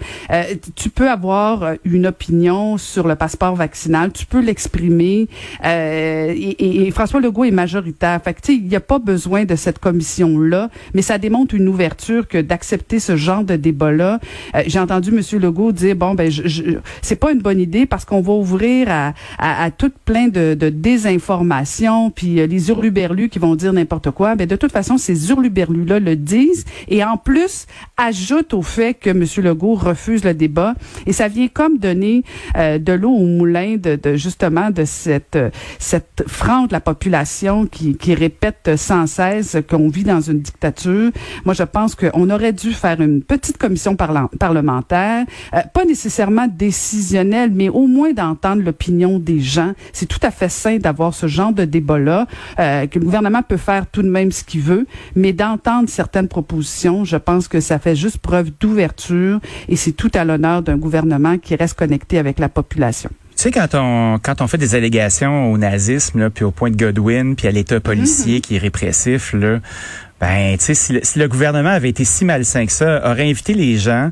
Tu 0.75 0.91
peux 0.91 1.11
avoir 1.11 1.75
une 1.85 2.07
opinion 2.07 2.79
sur 2.79 3.07
le 3.07 3.17
passeport 3.17 3.55
tu 3.69 4.27
peux 4.27 4.41
l'exprimer. 4.41 5.29
euh, 5.65 6.33
et, 6.37 6.87
et- 6.87 6.91
François 6.91 7.21
Legault 7.21 7.45
est 7.45 7.51
majoritaire. 7.51 8.21
Fait 8.23 8.35
que, 8.35 8.41
il 8.53 8.67
n'y 8.67 8.77
a 8.77 8.81
pas 8.81 8.99
besoin 8.99 9.45
de 9.45 9.55
cette 9.57 9.79
commission-là, 9.79 10.71
mais 10.95 11.03
ça 11.03 11.19
démontre 11.19 11.55
une 11.55 11.69
ouverture 11.69 12.27
que 12.27 12.39
d'accepter 12.39 12.99
ce 13.01 13.17
genre 13.17 13.45
de 13.45 13.57
débat-là. 13.57 14.19
Euh, 14.55 14.63
J'ai 14.67 14.79
entendu 14.79 15.11
M. 15.11 15.21
Legault 15.41 15.73
dire, 15.73 15.97
bon, 15.97 16.15
ben, 16.15 16.31
je, 16.31 16.47
je- 16.47 16.63
c'est 17.03 17.17
pas 17.17 17.33
une 17.33 17.41
bonne 17.41 17.61
idée 17.61 17.87
parce 17.87 18.05
qu'on 18.05 18.21
va 18.21 18.33
ouvrir 18.33 18.89
à, 18.91 19.15
à, 19.39 19.65
à 19.65 19.71
tout 19.71 19.93
plein 20.05 20.29
de, 20.29 20.55
de 20.55 20.69
désinformation, 20.69 22.11
puis 22.11 22.41
euh, 22.41 22.47
les 22.47 22.69
hurluberlus 22.71 23.29
qui 23.29 23.39
vont 23.39 23.55
dire 23.55 23.73
n'importe 23.73 24.11
quoi. 24.11 24.35
Ben, 24.37 24.47
de 24.47 24.57
toute 24.57 24.73
façon, 24.73 24.99
ces 24.99 25.31
hurluberlus-là 25.31 26.01
le 26.01 26.17
disent 26.17 26.65
et 26.89 27.05
en 27.05 27.17
plus 27.17 27.67
ajoutent 27.97 28.55
au 28.55 28.63
fait 28.63 28.95
que 28.95 29.11
M. 29.11 29.25
Legault 29.45 29.75
refuse 29.75 30.25
le 30.25 30.35
débat. 30.35 30.75
Et 31.07 31.13
ça 31.13 31.29
vient 31.29 31.49
comme 31.49 31.79
donner 31.79 32.23
euh, 32.57 32.79
de 32.79 32.93
l'eau 32.93 33.11
au 33.13 33.27
moulin 33.27 33.50
de, 33.51 33.97
de 33.97 34.17
justement 34.17 34.71
de 34.71 34.85
cette 34.85 35.37
euh, 35.37 35.51
cette 35.79 36.25
frange 36.27 36.69
de 36.69 36.73
la 36.73 36.81
population 36.81 37.67
qui, 37.67 37.97
qui 37.97 38.15
répète 38.15 38.71
sans 38.77 39.07
cesse 39.07 39.57
qu'on 39.69 39.89
vit 39.89 40.05
dans 40.05 40.21
une 40.21 40.41
dictature. 40.41 41.11
Moi, 41.45 41.55
je 41.55 41.63
pense 41.63 41.95
qu'on 41.95 42.31
aurait 42.31 42.53
dû 42.53 42.73
faire 42.73 43.01
une 43.01 43.23
petite 43.23 43.59
commission 43.59 43.97
parlementaire, 43.97 45.25
euh, 45.55 45.61
pas 45.73 45.85
nécessairement 45.85 46.47
décisionnelle, 46.49 47.51
mais 47.53 47.69
au 47.69 47.87
moins 47.87 48.13
d'entendre 48.13 48.63
l'opinion 48.63 49.19
des 49.19 49.41
gens. 49.41 49.73
C'est 49.93 50.07
tout 50.07 50.21
à 50.23 50.31
fait 50.31 50.49
sain 50.49 50.79
d'avoir 50.79 51.15
ce 51.15 51.27
genre 51.27 51.53
de 51.53 51.65
débat-là, 51.65 52.27
euh, 52.59 52.87
que 52.87 52.99
le 52.99 53.05
gouvernement 53.05 53.43
peut 53.43 53.57
faire 53.57 53.87
tout 53.87 54.03
de 54.03 54.11
même 54.11 54.33
ce 54.33 54.45
qu'il 54.45 54.61
veut, 54.61 54.87
mais 55.17 55.33
d'entendre 55.33 55.89
certaines 55.89 56.29
propositions, 56.29 57.05
je 57.05 57.17
pense 57.17 57.49
que 57.49 57.61
ça 57.61 57.79
fait 57.79 57.97
juste 57.97 58.19
preuve 58.19 58.51
d'ouverture 58.61 59.41
et 59.69 59.77
c'est 59.77 59.93
tout 59.93 60.11
à 60.15 60.25
l'honneur 60.25 60.63
d'un 60.63 60.77
gouvernement 60.77 61.39
qui 61.39 61.57
reste 61.57 61.75
connecté 61.75 62.19
avec 62.19 62.39
la 62.39 62.49
population. 62.49 63.11
Tu 63.41 63.45
sais, 63.45 63.51
quand 63.53 63.75
on, 63.75 64.19
quand 64.23 64.43
on 64.43 64.47
fait 64.49 64.59
des 64.59 64.75
allégations 64.75 65.51
au 65.51 65.57
nazisme, 65.57 66.19
là, 66.21 66.29
puis 66.29 66.45
au 66.45 66.51
point 66.51 66.71
de 66.71 66.77
Godwin, 66.77 67.35
puis 67.35 67.49
à 67.49 67.51
l'État 67.51 67.81
policier 67.81 68.43
qui 68.43 68.57
est 68.57 68.59
répressif, 68.59 69.33
là, 69.33 69.61
ben, 70.21 70.59
tu 70.59 70.65
sais, 70.67 70.75
si, 70.75 70.93
le- 70.93 71.01
si 71.03 71.19
le 71.19 71.27
gouvernement 71.27 71.71
avait 71.71 71.89
été 71.89 72.05
si 72.05 72.27
malsain 72.27 72.67
que 72.67 72.73
ça, 72.73 73.01
aurait 73.11 73.31
invité 73.31 73.55
les 73.55 73.79
gens 73.79 74.11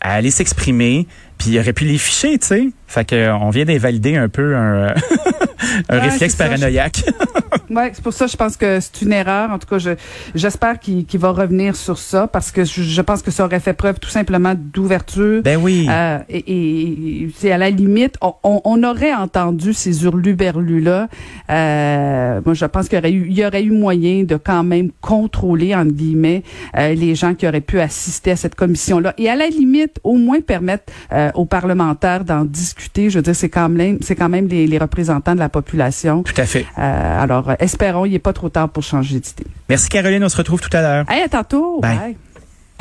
à 0.00 0.12
aller 0.14 0.30
s'exprimer, 0.30 1.08
puis 1.36 1.50
il 1.50 1.58
aurait 1.58 1.72
pu 1.72 1.84
les 1.84 1.98
ficher, 1.98 2.38
tu 2.38 2.46
sais. 2.46 2.68
Fait 2.90 3.04
que 3.04 3.14
euh, 3.14 3.36
on 3.36 3.50
vient 3.50 3.64
d'invalider 3.64 4.16
un 4.16 4.28
peu 4.28 4.56
un, 4.56 4.88
euh, 4.88 4.94
un 5.88 6.00
réflexe 6.00 6.34
paranoïaque. 6.34 7.04
Oui, 7.70 7.82
c'est 7.92 8.02
pour 8.02 8.12
ça 8.12 8.26
je 8.26 8.36
pense 8.36 8.56
que 8.56 8.80
c'est 8.80 9.02
une 9.02 9.12
erreur. 9.12 9.50
En 9.50 9.58
tout 9.58 9.68
cas, 9.68 9.78
je, 9.78 9.90
j'espère 10.34 10.80
qu'il, 10.80 11.06
va 11.14 11.30
revenir 11.30 11.76
sur 11.76 11.98
ça 11.98 12.26
parce 12.26 12.50
que 12.50 12.64
je, 12.64 13.02
pense 13.02 13.22
que 13.22 13.30
ça 13.30 13.44
aurait 13.44 13.60
fait 13.60 13.74
preuve 13.74 14.00
tout 14.00 14.08
simplement 14.08 14.54
d'ouverture. 14.56 15.42
Ben 15.42 15.56
oui. 15.56 15.86
Euh, 15.88 16.18
et, 16.28 17.28
c'est 17.36 17.52
à 17.52 17.58
la 17.58 17.70
limite, 17.70 18.16
on, 18.22 18.82
aurait 18.82 19.14
entendu 19.14 19.72
ces 19.72 20.04
hurluberlus-là. 20.04 21.08
Euh, 21.50 22.40
moi, 22.44 22.54
je 22.54 22.64
pense 22.64 22.88
qu'il 22.88 22.96
y 22.96 23.00
aurait 23.00 23.12
eu, 23.12 23.26
il 23.28 23.38
y 23.38 23.44
aurait 23.44 23.62
eu 23.62 23.70
moyen 23.70 24.24
de 24.24 24.36
quand 24.36 24.64
même 24.64 24.90
contrôler, 25.00 25.74
entre 25.74 25.92
guillemets, 25.92 26.42
euh, 26.76 26.94
les 26.94 27.14
gens 27.14 27.34
qui 27.34 27.46
auraient 27.46 27.60
pu 27.60 27.78
assister 27.78 28.32
à 28.32 28.36
cette 28.36 28.56
commission-là. 28.56 29.14
Et 29.18 29.28
à 29.28 29.36
la 29.36 29.48
limite, 29.48 30.00
au 30.02 30.16
moins 30.16 30.40
permettre 30.40 30.92
euh, 31.12 31.30
aux 31.34 31.46
parlementaires 31.46 32.24
d'en 32.24 32.44
discuter. 32.44 32.79
Je 32.96 33.18
veux 33.18 33.22
dire, 33.22 33.34
c'est 33.34 33.48
quand 33.48 33.68
même, 33.68 33.98
c'est 34.00 34.14
quand 34.14 34.28
même 34.28 34.48
les, 34.48 34.66
les, 34.66 34.78
représentants 34.78 35.34
de 35.34 35.40
la 35.40 35.48
population. 35.48 36.22
Tout 36.22 36.40
à 36.40 36.46
fait. 36.46 36.66
alors, 36.76 37.52
espérons, 37.58 38.06
il 38.06 38.12
n'est 38.12 38.18
pas 38.18 38.32
trop 38.32 38.48
tard 38.48 38.68
pour 38.68 38.82
changer 38.82 39.20
d'idée. 39.20 39.46
Merci 39.68 39.88
Caroline, 39.88 40.24
on 40.24 40.28
se 40.28 40.36
retrouve 40.36 40.60
tout 40.60 40.74
à 40.76 40.80
l'heure. 40.80 41.04
Hey, 41.08 41.22
à 41.22 41.28
tantôt. 41.28 41.80
Bye. 41.80 42.16